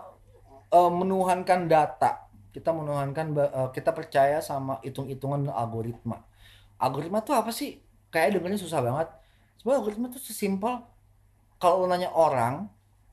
[0.68, 2.27] eh, menuhankan data
[2.58, 6.18] kita menuhankan eh, kita percaya sama hitung-hitungan algoritma
[6.82, 7.78] algoritma tuh apa sih
[8.10, 9.06] kayak dengernya susah banget
[9.62, 10.82] sebenarnya algoritma tuh sesimpel
[11.62, 12.66] kalau nanya orang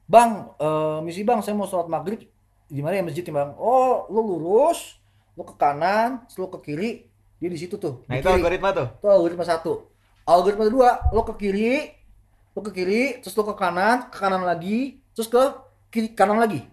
[0.09, 2.25] bang eh, misi bang saya mau sholat maghrib
[2.65, 4.97] di mana ya masjid bang oh lo lurus
[5.37, 7.05] lo ke kanan terus lo ke kiri
[7.37, 8.39] dia di situ tuh Nah, itu kiri.
[8.39, 8.87] algoritma tuh.
[8.95, 9.73] Itu algoritma satu.
[10.25, 11.91] Algoritma kedua, lo ke kiri,
[12.55, 15.43] lo ke kiri, terus lo ke kanan, ke kanan lagi, terus ke
[15.91, 16.63] kiri kanan lagi.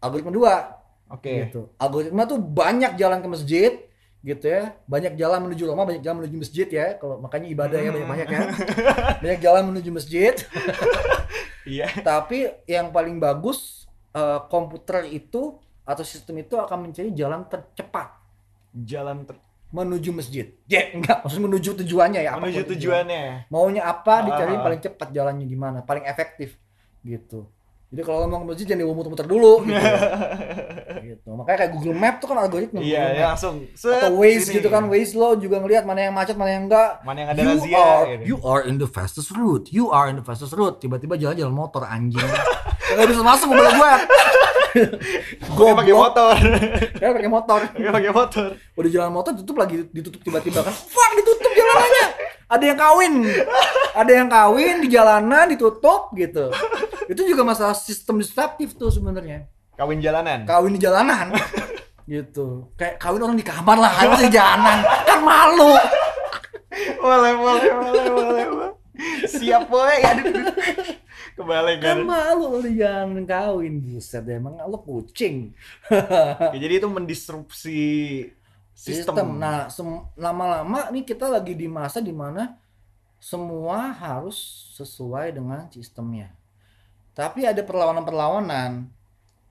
[0.00, 0.54] Algoritma dua,
[1.12, 1.46] Oke.
[1.46, 1.68] gitu.
[1.76, 3.72] Algoritma tuh banyak jalan ke masjid,
[4.22, 4.72] gitu ya.
[4.86, 6.96] Banyak jalan menuju rumah, banyak jalan menuju masjid ya.
[6.96, 8.42] Kalau makanya ibadah ya banyak-banyak ya.
[9.22, 10.34] Banyak jalan menuju masjid.
[11.62, 11.86] Iya.
[12.02, 18.18] Tapi yang paling bagus eh, komputer itu atau sistem itu akan mencari jalan tercepat
[18.74, 19.38] Jalan ter-
[19.70, 20.50] menuju masjid.
[20.66, 22.34] Ya, enggak, maksud menuju tujuannya ya.
[22.34, 23.06] menuju tujuan.
[23.06, 23.46] tujuannya.
[23.46, 24.60] maunya apa dicari Ah.
[24.60, 26.58] paling cepat jalannya gimana paling efektif
[27.00, 27.46] gitu
[27.92, 29.76] jadi kalau ke masjid jangan muter-muter dulu gitu,
[31.12, 31.28] gitu.
[31.30, 33.68] makanya kayak Google Map tuh kan algoritma Iya, ya langsung.
[33.68, 34.54] atau set, Waze sini.
[34.56, 37.38] gitu kan Waze lo juga ngelihat mana yang macet mana yang enggak Mana yang ada
[37.38, 38.24] you razia are gitu.
[38.24, 41.52] you are in the fastest route you are in the fastest route tiba-tiba jalan jalan
[41.52, 42.24] motor anjing
[42.88, 43.92] nggak bisa masuk mobil gue
[45.44, 46.32] Pokoknya pakai motor.
[46.94, 48.46] kayak pakai motor Pokoknya pakai motor.
[48.72, 52.06] udah jalan motor tutup lagi ditutup tiba-tiba kan fuck ditutup jalanannya
[52.48, 53.14] ada yang kawin
[53.92, 56.48] ada yang kawin di jalanan ditutup gitu
[57.08, 60.44] itu juga masalah sistem disruptif tuh sebenarnya Kawin jalanan.
[60.44, 61.32] kawin di jalanan
[62.04, 64.78] gitu kayak kawin orang di kamar lah kan di jalanan
[65.08, 65.72] kan malu
[67.02, 68.72] boleh, boleh, boleh, boleh, boleh.
[69.24, 69.96] Siap boy.
[70.04, 70.52] Aduh.
[71.32, 72.04] Kebalik kan kan.
[72.04, 75.56] malu di jalanan kawin buset emang lo kucing
[75.88, 77.80] Ya, jadi itu mendisrupsi
[78.72, 79.14] sistem.
[79.16, 79.28] sistem.
[79.40, 79.68] Nah,
[80.14, 82.56] lama-lama nih kita lagi di masa di mana
[83.22, 84.34] semua harus
[84.74, 86.34] sesuai dengan sistemnya.
[87.14, 88.90] Tapi ada perlawanan-perlawanan.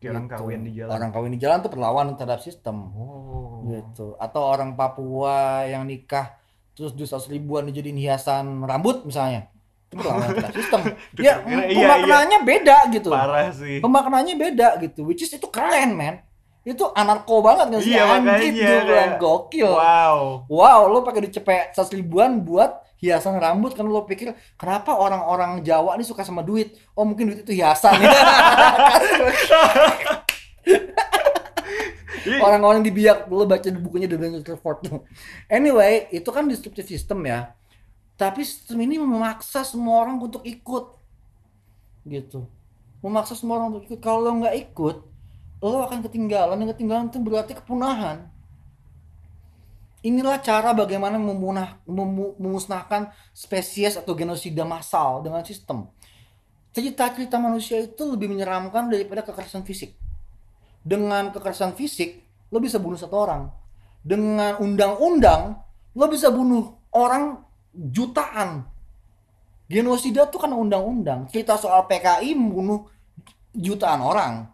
[0.03, 0.35] Kayak orang gitu.
[0.35, 0.91] kawin di jalan.
[0.91, 2.91] Orang kawin di jalan tuh perlawanan terhadap sistem.
[2.91, 3.63] Oh.
[3.71, 4.19] Gitu.
[4.19, 6.35] Atau orang Papua yang nikah
[6.75, 9.47] terus 100 ribuan dijadiin hiasan rambut misalnya.
[9.87, 10.81] Itu perlawanan terhadap sistem.
[11.15, 11.87] ya, Iya, iya.
[11.87, 13.09] pemaknaannya beda gitu.
[13.15, 13.79] Parah sih.
[13.79, 15.07] Pemaknaannya beda gitu.
[15.07, 16.19] Which is itu keren, man.
[16.67, 17.95] Itu anarko banget nggak sih?
[17.95, 19.71] Iya, Anjing, gue bilang gokil.
[19.71, 20.43] Wow.
[20.51, 25.65] Wow, lo pakai duit cepet 100 ribuan buat hiasan rambut kan lo pikir kenapa orang-orang
[25.65, 26.77] Jawa ini suka sama duit?
[26.93, 27.97] Oh mungkin duit itu hiasan.
[32.21, 35.01] Ih, orang-orang di biak lo baca di bukunya The Daniel Clifford tuh.
[35.49, 37.57] Anyway, itu kan disruptive system ya.
[38.13, 41.01] Tapi sistem ini memaksa semua orang untuk ikut.
[42.05, 42.45] Gitu.
[43.01, 43.99] Memaksa semua orang untuk ikut.
[43.99, 44.97] Kalau lo nggak ikut,
[45.65, 46.61] lo akan ketinggalan.
[46.61, 48.30] Yang ketinggalan itu berarti kepunahan.
[50.01, 55.85] Inilah cara bagaimana memunah, memu- memusnahkan spesies atau genosida massal dengan sistem.
[56.73, 59.93] Cerita-cerita manusia itu lebih menyeramkan daripada kekerasan fisik.
[60.81, 63.53] Dengan kekerasan fisik lo bisa bunuh satu orang.
[64.01, 65.61] Dengan undang-undang
[65.93, 68.65] lo bisa bunuh orang jutaan.
[69.69, 71.29] Genosida tuh kan undang-undang.
[71.29, 72.89] Cerita soal PKI membunuh
[73.53, 74.49] jutaan orang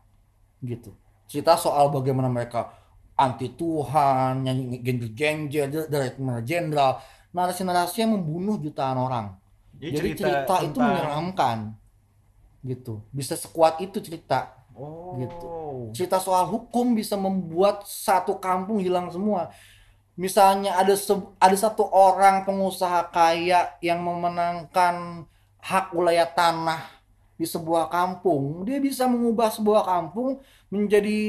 [0.62, 0.91] gitu.
[1.30, 2.77] Cerita soal bagaimana mereka
[3.18, 6.13] anti Tuhan nyanyi gengger-gengger dari
[6.45, 7.01] jenderal
[7.34, 9.34] narasi-narasi yang membunuh jutaan orang
[9.78, 11.57] jadi, cerita, itu tentang- menyeramkan
[12.61, 15.18] gitu bisa sekuat itu cerita Oh.
[15.18, 15.49] Gitu.
[15.97, 19.49] cerita soal hukum bisa membuat satu kampung hilang semua
[20.13, 25.26] misalnya ada se- ada satu orang pengusaha kaya yang memenangkan
[25.57, 26.97] hak wilayah tanah
[27.38, 30.41] di sebuah kampung, dia bisa mengubah sebuah kampung
[30.74, 31.20] menjadi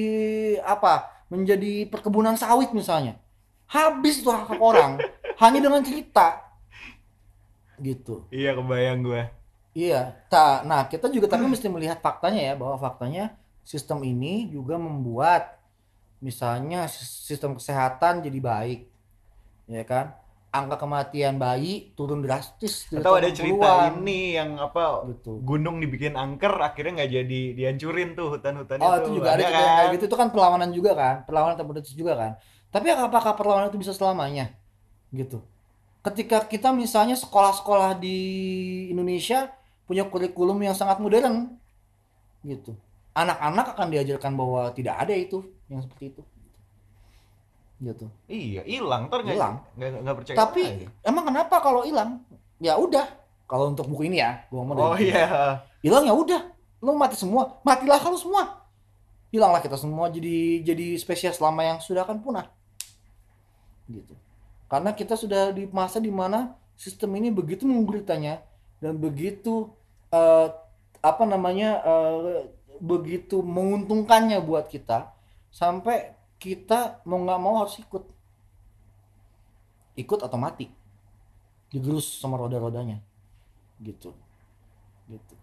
[0.65, 1.05] apa?
[1.29, 3.21] Menjadi perkebunan sawit misalnya.
[3.69, 4.97] Habis tuh hak orang
[5.39, 6.41] hanya dengan cerita.
[7.79, 8.27] Gitu.
[8.33, 9.23] Iya kebayang gue.
[9.77, 14.75] Iya, ta- nah kita juga tapi mesti melihat faktanya ya bahwa faktanya sistem ini juga
[14.75, 15.61] membuat
[16.19, 18.81] misalnya sis- sistem kesehatan jadi baik,
[19.71, 20.19] ya kan?
[20.49, 24.01] Angka kematian bayi turun drastis Atau ada cerita 60-an.
[24.01, 25.45] ini yang apa Gitu.
[25.45, 29.01] gunung dibikin angker akhirnya nggak jadi dihancurin tuh hutan-hutan Oh itu.
[29.05, 32.17] itu juga ada, cerita yang kayak gitu itu kan perlawanan juga kan, perlawanan terputus juga
[32.17, 32.33] kan.
[32.69, 34.57] Tapi apakah perlawanan itu bisa selamanya?
[35.13, 35.37] Gitu.
[36.01, 38.17] Ketika kita misalnya sekolah-sekolah di
[38.89, 39.53] Indonesia
[39.85, 41.61] punya kurikulum yang sangat modern,
[42.41, 42.73] gitu.
[43.13, 46.23] Anak-anak akan diajarkan bahwa tidak ada itu yang seperti itu.
[47.79, 48.07] Gitu.
[48.27, 49.55] Iya, hilang ntar nggak Hilang.
[49.79, 50.37] nggak percaya.
[50.37, 50.87] Tapi lagi.
[51.07, 52.23] emang kenapa kalau hilang?
[52.59, 53.07] Ya udah.
[53.47, 55.63] Kalau untuk buku ini ya, gua ngomong Oh iya.
[55.81, 56.43] hilang ya udah
[56.79, 58.63] lu mati semua matilah kalau semua
[59.35, 62.47] hilanglah kita semua jadi jadi spesies lama yang sudah akan punah
[63.91, 64.15] gitu
[64.71, 68.39] karena kita sudah di masa di mana sistem ini begitu mengguritanya
[68.79, 69.75] dan begitu
[70.15, 70.49] eh,
[71.03, 72.47] apa namanya eh,
[72.79, 75.11] begitu menguntungkannya buat kita
[75.51, 78.07] sampai kita mau nggak mau harus ikut.
[79.99, 80.71] Ikut atau mati.
[81.69, 83.03] Digerus sama roda-rodanya.
[83.83, 84.15] Gitu.
[85.11, 85.35] Gitu.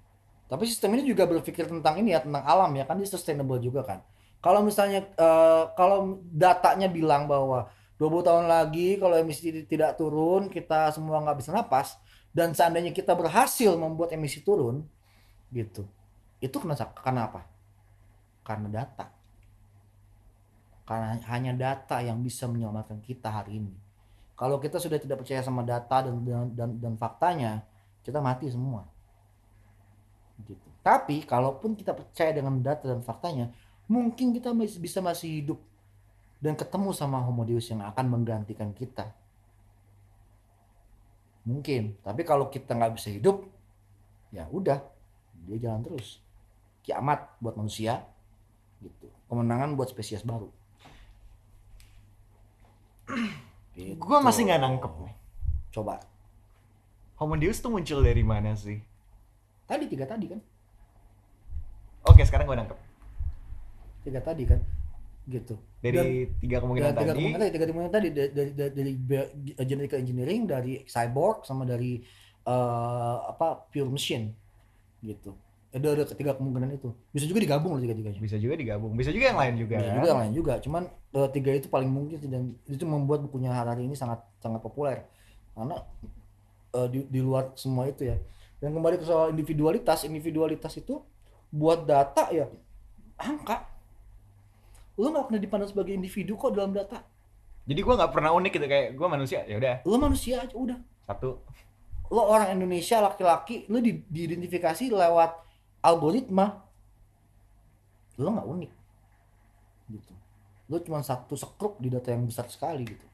[0.45, 3.83] Tapi sistem ini juga berpikir tentang ini ya tentang alam ya kan dia sustainable juga
[3.83, 3.99] kan.
[4.39, 7.67] Kalau misalnya eh, kalau datanya bilang bahwa
[7.97, 11.97] 20 tahun lagi kalau emisi tidak turun kita semua nggak bisa napas
[12.35, 14.85] dan seandainya kita berhasil membuat emisi turun
[15.49, 15.89] gitu.
[16.37, 17.41] Itu karena karena apa?
[18.45, 19.14] Karena data
[20.86, 23.73] karena hanya data yang bisa menyelamatkan kita hari ini
[24.38, 27.65] kalau kita sudah tidak percaya sama data dan dan dan, dan faktanya
[28.05, 28.86] kita mati semua
[30.43, 30.67] gitu.
[30.83, 33.49] Tapi kalaupun kita percaya dengan data dan faktanya,
[33.88, 35.59] mungkin kita bisa masih hidup
[36.43, 39.09] dan ketemu sama Homo Deus yang akan menggantikan kita.
[41.45, 43.45] Mungkin, tapi kalau kita nggak bisa hidup,
[44.33, 44.81] ya udah,
[45.45, 46.21] dia jalan terus.
[46.81, 48.01] Kiamat buat manusia,
[48.81, 49.09] gitu.
[49.29, 50.49] Kemenangan buat spesies baru.
[53.76, 53.99] Gitu.
[53.99, 55.16] Gua masih nggak nangkep nih.
[55.72, 55.99] Coba,
[57.20, 58.80] Homo Deus tuh muncul dari mana sih?
[59.66, 60.38] tadi tiga tadi kan,
[62.06, 62.78] Oke, sekarang gua nangkep.
[64.06, 64.62] tiga tadi kan,
[65.26, 65.58] gitu.
[65.82, 67.18] Dari tiga kemungkinan Ya, tiga tadi.
[67.18, 68.93] kemungkinan tiga kemungkinan tadi dari dari, dari, dari
[69.66, 71.97] genetic engineering, dari cyborg sama dari
[72.45, 74.32] eh, apa pure machine
[75.01, 75.34] gitu.
[75.76, 76.95] Ada ada ketiga kemungkinan itu.
[77.11, 78.15] Bisa juga digabung loh tiga-tiganya.
[78.23, 79.76] Bisa juga digabung, bisa juga yang lain juga.
[79.76, 80.53] Bisa juga yang lain juga.
[80.63, 85.03] Cuman eh, tiga itu paling mungkin dan itu membuat bukunya Harari ini sangat sangat populer
[85.51, 85.84] karena
[86.71, 88.15] eh, di, di luar semua itu ya.
[88.63, 91.03] Dan kembali ke soal individualitas, individualitas itu
[91.51, 92.47] buat data ya
[93.19, 93.67] angka.
[94.95, 97.03] Lo nggak pernah dipandang sebagai individu kok dalam data.
[97.67, 100.80] Jadi gua nggak pernah unik gitu kayak gua manusia, ya udah Lo manusia aja udah.
[101.03, 101.43] satu.
[102.07, 105.44] Lo orang Indonesia laki-laki, lo di- diidentifikasi lewat
[105.86, 106.65] algoritma.
[108.17, 108.71] Lo nggak unik.
[109.93, 110.13] Gitu.
[110.71, 113.07] Lo cuma satu sekrup di data yang besar sekali gitu.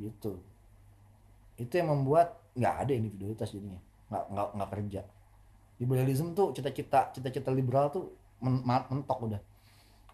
[0.00, 0.32] Gitu.
[1.60, 3.80] Itu yang membuat nggak ada individualitas jadinya.
[4.08, 5.02] Nggak nggak nggak kerja.
[5.82, 9.42] Liberalisme tuh cita-cita cita-cita liberal tuh mentok udah.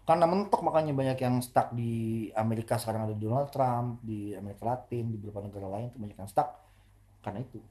[0.09, 5.13] Karena mentok makanya banyak yang stuck di Amerika sekarang ada Donald Trump, di Amerika Latin,
[5.13, 6.49] di beberapa negara lain tuh banyak yang stuck
[7.21, 7.61] karena itu.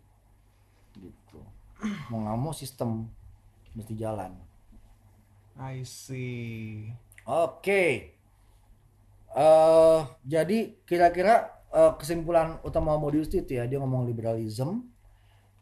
[0.95, 1.58] Gitu.
[2.11, 3.07] Mau nggak mau sistem
[3.77, 4.35] mesti jalan.
[5.59, 6.91] I see.
[7.27, 8.15] Oke.
[9.29, 10.59] eh jadi
[10.89, 14.89] kira-kira eh, kesimpulan utama Modius itu ya dia ngomong liberalism,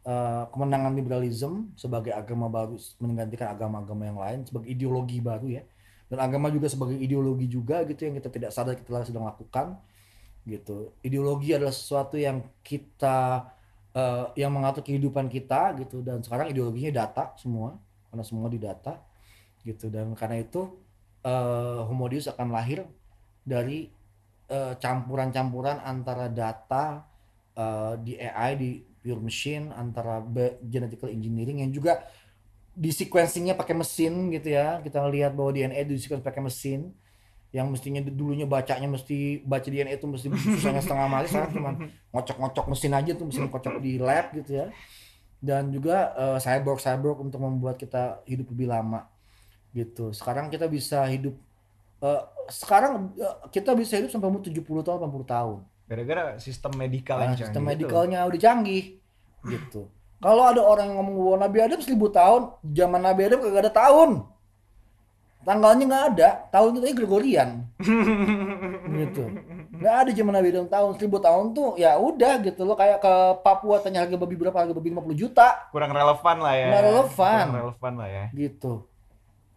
[0.07, 5.63] eh, kemenangan liberalism sebagai agama baru menggantikan agama-agama yang lain sebagai ideologi baru ya.
[6.07, 9.75] Dan agama juga sebagai ideologi juga gitu yang kita tidak sadar kita sedang lakukan
[10.47, 10.95] gitu.
[11.03, 13.43] Ideologi adalah sesuatu yang kita
[13.97, 16.05] eh, yang mengatur kehidupan kita gitu.
[16.05, 17.81] Dan sekarang ideologinya data semua
[18.13, 19.01] karena semua di data
[19.65, 19.89] gitu.
[19.89, 20.69] Dan karena itu
[21.25, 22.85] eh Homo Deus akan lahir
[23.41, 23.89] dari
[24.47, 27.01] eh, campuran-campuran antara data
[27.57, 28.71] eh, di AI di
[29.01, 30.21] pure machine antara
[30.61, 32.03] genetical engineering yang juga
[32.77, 34.77] di sequencingnya pakai mesin gitu ya.
[34.85, 36.93] Kita lihat bahwa DNA di sequence pakai mesin
[37.57, 41.71] yang mestinya dulunya bacanya mesti baca DNA itu mesti susahnya setengah mati sekarang cuma
[42.13, 44.69] ngocok-ngocok mesin aja tuh mesin kocok di lab gitu ya.
[45.41, 49.09] Dan juga eh, cyborg cyborg untuk membuat kita hidup lebih lama
[49.73, 50.13] gitu.
[50.13, 51.33] Sekarang kita bisa hidup
[51.97, 52.21] Eh,
[52.53, 55.57] sekarang eh, kita bisa hidup sampai umur 70 tahun 80 tahun.
[55.89, 57.81] Gara-gara sistem medikal Nah, yang sistem canggih itu.
[57.89, 58.85] medikalnya udah canggih
[59.49, 59.81] gitu.
[60.21, 63.73] Kalau ada orang yang ngomong bahwa Nabi Adam 1000 tahun zaman Nabi Adam kagak ada
[63.73, 64.09] tahun
[65.47, 66.29] tanggalnya nggak ada.
[66.51, 67.63] Tahun itu Gregorian.
[68.99, 69.23] Gitu.
[69.79, 70.67] Nggak ada zaman Nabi Adam.
[70.67, 72.75] Tahun 1000 tahun tuh ya udah gitu loh.
[72.75, 74.57] Kayak ke Papua tanya harga babi berapa?
[74.59, 75.47] Harga babi 50 juta.
[75.71, 76.67] Kurang relevan lah ya.
[76.67, 77.43] Nggak relevan.
[77.47, 78.25] Kurang relevan lah ya.
[78.35, 78.73] gitu.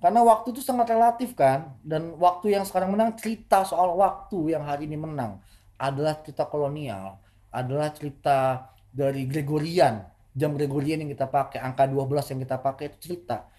[0.00, 1.74] Karena waktu itu sangat relatif kan.
[1.82, 5.42] Dan waktu yang sekarang menang cerita soal waktu yang hari ini menang
[5.74, 7.18] adalah cerita kolonial.
[7.50, 10.06] Adalah cerita dari Gregorian.
[10.30, 13.50] Jam Gregorian yang kita pakai angka 12 yang kita pakai itu cerita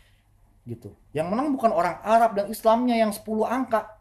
[0.63, 3.97] gitu yang menang bukan orang Arab dan Islamnya yang 10 angka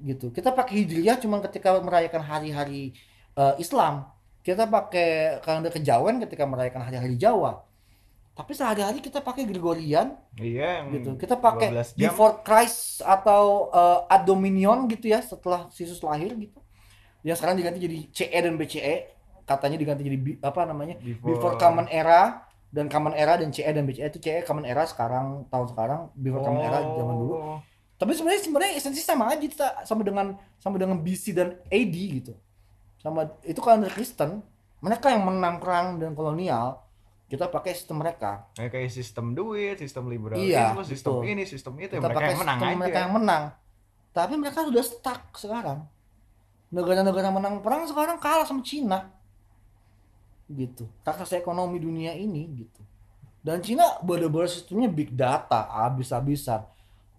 [0.00, 2.96] gitu kita pakai hijriyah cuma ketika merayakan hari-hari
[3.32, 4.08] eh, Islam
[4.40, 7.62] kita pakai kalender kejawen ketika merayakan hari-hari Jawa
[8.32, 11.20] tapi sehari-hari kita pakai Gregorian Iya yang gitu.
[11.20, 12.08] Kita pakai 12 jam.
[12.08, 16.56] before Christ atau uh, ad dominion gitu ya setelah Yesus lahir gitu.
[17.20, 18.94] Yang sekarang diganti jadi CE dan BCE,
[19.44, 20.96] katanya diganti jadi apa namanya?
[20.96, 24.88] Before- Before, Common Era dan Common Era dan CE dan BCE itu CE Common Era
[24.88, 27.34] sekarang tahun sekarang, before Common Era zaman dulu.
[27.36, 27.58] Oh.
[28.00, 32.32] Tapi sebenarnya sebenarnya esensi sama aja kita sama dengan sama dengan BC dan AD gitu.
[32.98, 34.40] Sama itu kalender Kristen,
[34.80, 36.80] mereka yang menang perang dan kolonial,
[37.28, 38.48] kita pakai sistem mereka.
[38.58, 41.30] Kayak kayak sistem duit, sistem liberal, Iya, sistem betul.
[41.30, 42.80] ini, sistem itu, kita mereka pakai yang menang sistem aja.
[42.80, 43.44] mereka yang menang
[44.12, 45.88] tapi mereka sudah stuck sekarang
[46.68, 49.08] negara-negara menang perang sekarang kalah sama Cina
[50.52, 50.84] gitu.
[51.02, 52.82] Raksasa ekonomi dunia ini gitu.
[53.42, 56.62] Dan Cina bener-bener sistemnya big data habis-habisan.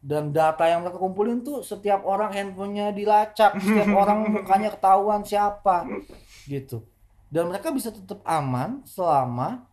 [0.03, 5.87] Dan data yang mereka kumpulin tuh setiap orang handphonenya dilacak setiap orang mukanya ketahuan siapa
[6.47, 6.83] gitu.
[7.27, 9.63] Dan mereka bisa tetap aman selama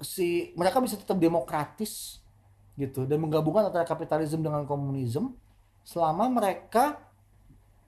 [0.00, 2.20] si mereka bisa tetap demokratis
[2.76, 3.04] gitu.
[3.04, 5.32] Dan menggabungkan antara kapitalisme dengan komunisme
[5.84, 7.00] selama mereka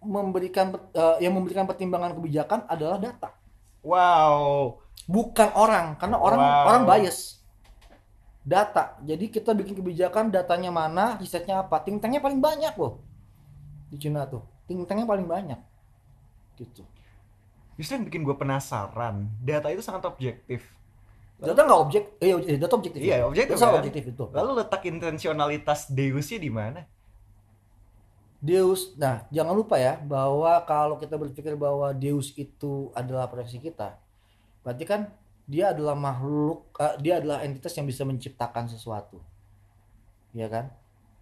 [0.00, 3.39] memberikan eh, yang memberikan pertimbangan kebijakan adalah data
[3.80, 4.76] Wow.
[5.08, 6.64] bukan orang karena orang Wow.
[6.70, 7.40] orang bias
[8.40, 13.00] data jadi kita bikin kebijakan datanya mana risetnya apa think tanknya paling banyak loh
[13.88, 15.58] di Cina tuh think tanknya paling banyak
[16.56, 16.84] gitu
[17.74, 20.68] Justru yang bikin gue penasaran, data itu sangat objektif.
[21.40, 23.24] data nggak objek eh eh, data objektif Iya, ya?
[23.24, 23.80] objektif Data kan?
[23.80, 26.84] objektif itu Lalu letak intensionalitas Deusnya di mana?
[28.40, 34.00] Deus, nah jangan lupa ya bahwa kalau kita berpikir bahwa Deus itu adalah proyeksi kita,
[34.64, 35.12] berarti kan
[35.44, 39.20] dia adalah makhluk, eh, dia adalah entitas yang bisa menciptakan sesuatu,
[40.32, 40.72] ya kan?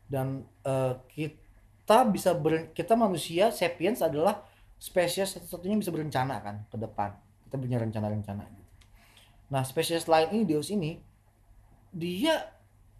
[0.07, 4.47] Dan eh, kita bisa ber, kita manusia sapiens adalah
[4.79, 7.19] spesies satu-satunya bisa berencana kan ke depan.
[7.51, 8.73] Kita punya rencana-rencana gitu.
[9.51, 11.03] Nah spesies lain ini Deus ini
[11.91, 12.47] dia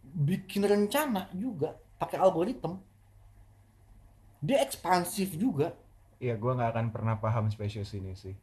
[0.03, 2.88] bikin rencana juga pakai algoritma
[4.39, 5.75] dia ekspansif juga.
[6.19, 8.35] Iya, gue nggak akan pernah paham spesies ini sih.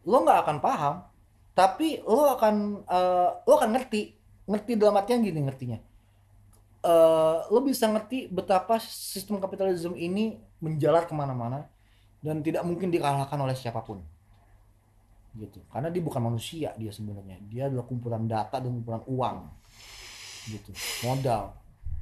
[0.00, 1.04] lo nggak akan paham
[1.52, 2.54] tapi lo akan
[2.88, 4.16] eh, lo akan ngerti.
[4.48, 5.78] Ngerti dalam artian gini ngertinya.
[6.80, 11.68] Eh, lo bisa ngerti betapa sistem kapitalisme ini menjalar ke mana-mana
[12.24, 14.00] dan tidak mungkin dikalahkan oleh siapa pun.
[15.36, 15.60] Gitu.
[15.68, 17.36] Karena dia bukan manusia dia sebenarnya.
[17.44, 19.38] Dia adalah kumpulan data dan kumpulan uang.
[20.48, 20.72] Gitu.
[21.04, 21.52] Modal.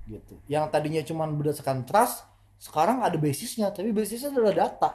[0.07, 0.39] Gitu.
[0.47, 2.28] Yang tadinya cuma berdasarkan trust
[2.59, 4.91] sekarang ada basisnya tapi basisnya adalah data.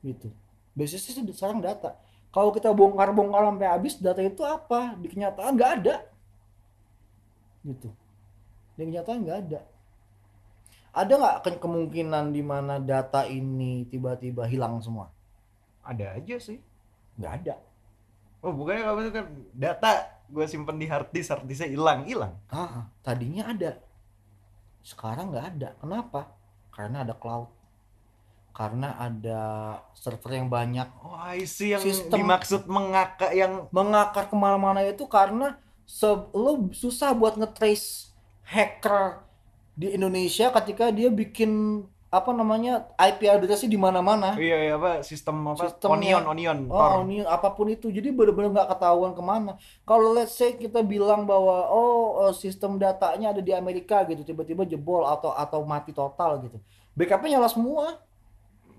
[0.00, 0.32] Gitu.
[0.72, 2.00] Basisnya sekarang data.
[2.34, 4.98] Kalau kita bongkar-bongkar sampai habis data itu apa?
[4.98, 5.96] Di kenyataan nggak ada.
[7.62, 7.88] Gitu.
[8.74, 9.60] Di kenyataan nggak ada.
[10.94, 15.12] Ada nggak ke- kemungkinan di mana data ini tiba-tiba hilang semua?
[15.84, 16.58] Ada aja sih.
[17.14, 17.54] nggak ada.
[18.42, 19.26] Oh, bukannya kamu kan?
[19.54, 19.90] Data
[20.26, 22.34] gue simpen di hard disk, hard disknya hilang, hilang.
[22.50, 22.90] ah.
[23.06, 23.78] Tadinya ada
[24.84, 25.68] sekarang nggak ada.
[25.80, 26.20] Kenapa?
[26.70, 27.48] Karena ada cloud.
[28.54, 29.42] Karena ada
[29.98, 30.86] server yang banyak.
[31.02, 36.70] Oh, I see yang Sistem- dimaksud mengakak yang mengakar ke mana-mana itu karena se- lo
[36.70, 38.14] susah buat ngetrace
[38.46, 39.24] hacker
[39.74, 41.82] di Indonesia ketika dia bikin
[42.14, 44.38] apa namanya IP addressnya di mana-mana.
[44.38, 46.14] iya, iya apa sistem apa Sistemnya.
[46.14, 47.02] onion onion Oh, Tor.
[47.02, 49.52] ini apa pun itu, jadi benar-benar nggak ketahuan ke mana.
[49.82, 54.62] Kalau let's say kita bilang bahwa oh eh, sistem datanya ada di Amerika gitu, tiba-tiba
[54.62, 56.62] jebol atau atau mati total gitu.
[56.94, 57.98] Backupnya nyala semua.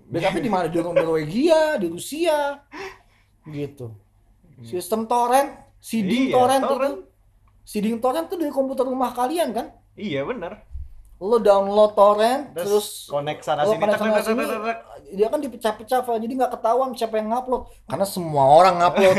[0.08, 0.66] Backupnya di mana?
[0.66, 2.64] Di Norwegia, di Rusia,
[3.44, 3.92] gitu.
[4.64, 6.96] Sistem torrent, seeding Iya, torrent, torrent.
[6.96, 7.04] itu,
[7.62, 9.66] seeding torrent tuh dari komputer rumah kalian kan?
[9.92, 10.65] Iya bener.
[11.16, 13.80] Lo download torrent, Terus, terus connect sana lo sini.
[13.80, 14.44] connect sana sini,
[15.16, 16.20] dia kan dipecah-pecah Val.
[16.20, 19.16] jadi nggak ketahuan siapa yang ngupload karena semua orang ngupload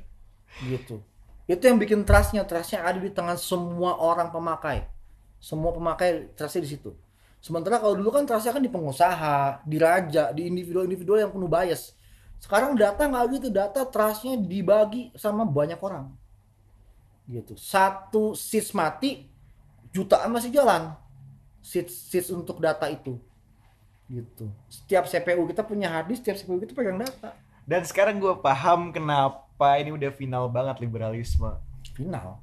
[0.74, 0.98] gitu
[1.46, 4.90] itu yang bikin trustnya trustnya ada di tangan semua orang pemakai
[5.38, 6.90] semua pemakai trustnya di situ
[7.40, 11.96] Sementara kalau dulu kan trustnya kan di pengusaha, di raja, di individu-individu yang penuh bias.
[12.36, 16.12] Sekarang data nggak gitu, data trustnya dibagi sama banyak orang.
[17.24, 17.56] Gitu.
[17.56, 19.24] Satu seats mati,
[19.88, 20.92] jutaan masih jalan.
[21.60, 23.20] Seats, seats untuk data itu.
[24.10, 24.50] Gitu.
[24.66, 27.36] Setiap CPU kita punya hard disk, setiap CPU kita pegang data.
[27.62, 31.54] Dan sekarang gue paham kenapa ini udah final banget liberalisme.
[31.94, 32.42] Final.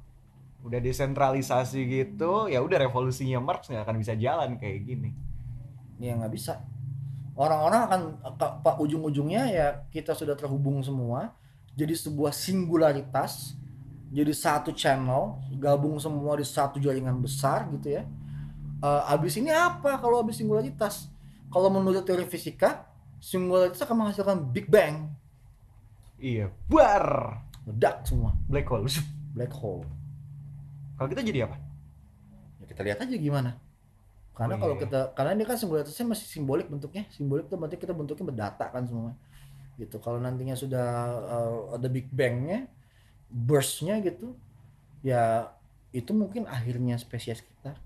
[0.64, 5.10] Udah desentralisasi gitu, ya udah revolusinya Marx nggak akan bisa jalan kayak gini.
[6.00, 6.64] Ya nggak bisa.
[7.38, 8.00] Orang-orang akan
[8.64, 11.38] pak ujung-ujungnya ya kita sudah terhubung semua
[11.78, 13.54] jadi sebuah singularitas
[14.10, 18.02] jadi satu channel gabung semua di satu jaringan besar gitu ya
[18.78, 19.98] Eh, abis ini apa?
[19.98, 21.10] Kalau abis singularitas
[21.50, 22.86] kalau menurut teori fisika
[23.18, 25.10] singularitas akan menghasilkan big bang.
[26.18, 27.40] Iya, bar.
[27.66, 28.34] Ledak semua.
[28.46, 28.86] Black hole.
[29.34, 29.86] Black hole.
[30.98, 31.56] Kalau kita jadi apa?
[32.58, 33.54] ya kita lihat aja gimana.
[34.34, 34.82] Karena Oh, kalau iya.
[34.86, 37.06] kita karena ini kan singularitasnya masih simbolik bentuknya.
[37.10, 39.12] Simbolik itu berarti kita bentuknya berdata kan semua
[39.78, 39.98] gitu.
[40.02, 40.86] Kalau nantinya sudah
[41.26, 42.66] uh, ada big bangnya
[43.28, 44.34] burstnya gitu
[45.04, 45.52] ya
[45.92, 47.76] itu mungkin akhirnya spesies kita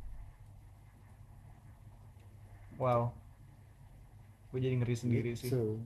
[2.77, 3.13] Wow.
[4.49, 5.49] Gue jadi ngeri sendiri sih.
[5.49, 5.81] Gitu.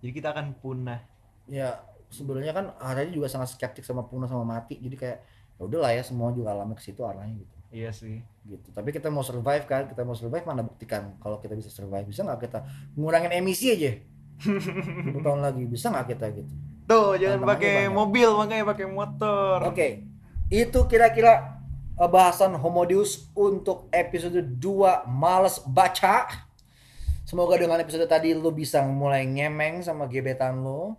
[0.00, 1.00] Jadi kita akan punah.
[1.46, 5.18] ya sebenarnya kan Harari juga sangat skeptik sama punah sama mati jadi kayak
[5.56, 8.20] ya udahlah ya semua juga alami ke situ arahnya gitu Iya sih.
[8.44, 12.04] gitu tapi kita mau survive kan kita mau survive mana buktikan kalau kita bisa survive
[12.04, 12.64] bisa nggak kita
[12.96, 13.96] ngurangin emisi aja
[14.44, 16.52] 10 tahun lagi bisa nggak kita gitu
[16.84, 19.60] Tuh, jangan pakai mobil, makanya pakai motor.
[19.64, 19.88] oke
[20.48, 21.57] itu kira-kira
[22.06, 26.30] bahasan Homodius untuk episode 2 males baca
[27.26, 30.94] semoga dengan episode tadi lu bisa mulai ngemeng sama gebetan lu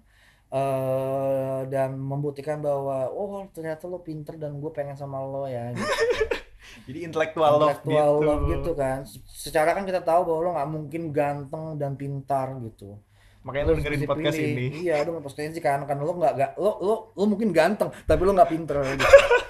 [0.50, 5.86] eh dan membuktikan bahwa oh ternyata lo pinter dan gue pengen sama lo ya gitu.
[6.89, 7.93] Jadi intelektual love gitu.
[7.97, 9.06] love gitu kan.
[9.26, 12.97] Secara kan kita tahu bahwa lo nggak mungkin ganteng dan pintar gitu.
[13.45, 14.66] Makanya Lo lu harus dengerin podcast ini.
[14.89, 18.22] Iya, lo nggak potensi kan karena lo nggak nggak- lo lo lo mungkin ganteng tapi
[18.26, 19.06] lo nggak pinter gitu.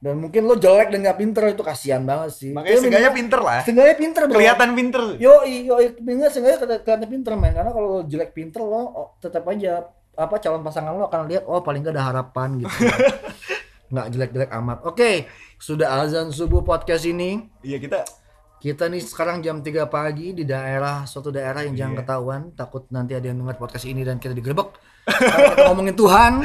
[0.00, 2.50] Dan mungkin lo jelek dan nggak pinter itu kasihan banget sih.
[2.56, 3.60] Makanya Tapi seenggaknya pinter lah.
[3.60, 4.36] Seenggaknya pinter bro.
[4.40, 5.02] Kelihatan pinter.
[5.20, 9.44] Yo, yo, enggak seenggaknya kelihatan pinter men karena kalau lo jelek pinter lo oh, tetap
[9.52, 9.84] aja
[10.16, 12.72] apa calon pasangan lo akan lihat oh paling gak ada harapan gitu.
[13.90, 14.78] nggak jelek-jelek amat.
[14.86, 15.26] Oke,
[15.58, 17.50] sudah azan subuh podcast ini.
[17.60, 18.06] Iya kita
[18.60, 22.00] Kita nih sekarang jam 3 pagi di daerah suatu daerah yang jangan Iya.
[22.04, 24.76] ketahuan, takut nanti ada yang dengar podcast ini dan kita digerebek.
[25.08, 26.44] Kita ngomongin Tuhan.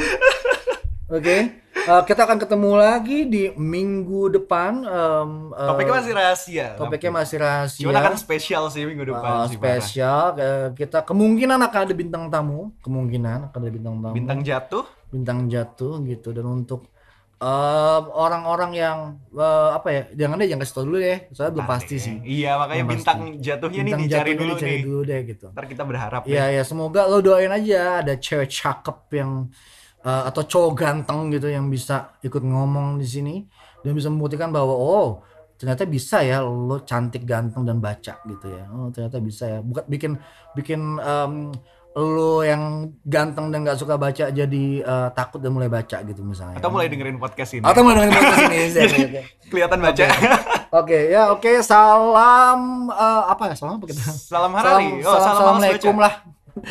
[1.15, 1.64] Oke.
[1.85, 4.81] Eh, kita akan ketemu lagi di minggu depan.
[4.81, 6.67] em, eh, topiknya masih rahasia.
[6.73, 7.83] topiknya masih rahasia.
[7.85, 12.73] Cuman akan spesial sih minggu depan Uh, spesial Eh, kita kemungkinan akan ada bintang tamu
[12.81, 14.83] kemungkinan akan ada bintang tamu Bintang jatuh.
[15.07, 16.89] bintang jatuh gitu dan untuk
[18.11, 18.97] orang-orang yang
[19.31, 22.51] eh, apa ya jangan deh jangan kasih tau dulu deh soalnya belum pasti sih Iya,
[22.57, 23.39] makanya Belum bintang pasti.
[23.39, 24.81] jatuhnya bintang nih dicari dulu dicari nih.
[24.81, 28.97] dulu deh gitu Ntar kita berharap ya ya semoga lo doain aja ada cewek cakep
[29.13, 29.31] yang
[30.05, 33.35] eh, atau cowok ganteng gitu yang bisa ikut ngomong di sini
[33.81, 35.09] dan bisa membuktikan bahwa oh
[35.55, 39.83] ternyata bisa ya lo cantik ganteng dan baca gitu ya oh ternyata bisa ya bukan
[39.85, 40.11] bikin
[40.51, 41.33] bikin em,
[41.95, 42.63] lo yang
[43.01, 46.85] ganteng dan nggak suka baca jadi eh, takut dan mulai baca gitu misalnya Atau mulai
[46.85, 47.63] dengerin podcast ini.
[47.63, 49.21] atau mulai dengerin podcast ini Oke, oke.
[49.47, 50.03] Kelihatan baca.
[50.75, 52.59] Oke ya oke salam
[52.91, 54.99] eh, apa ya salam apa kita Salam Harari.
[54.99, 56.13] Salam- Oh, salam- salam lah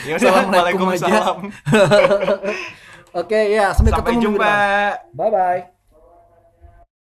[0.05, 1.05] Ya udah, Assalamualaikum aja.
[1.05, 2.76] Waalaikumsalam.
[3.15, 4.53] Oke ya sampai, Sampai ketemu jumpa.
[5.15, 5.74] Bye bye.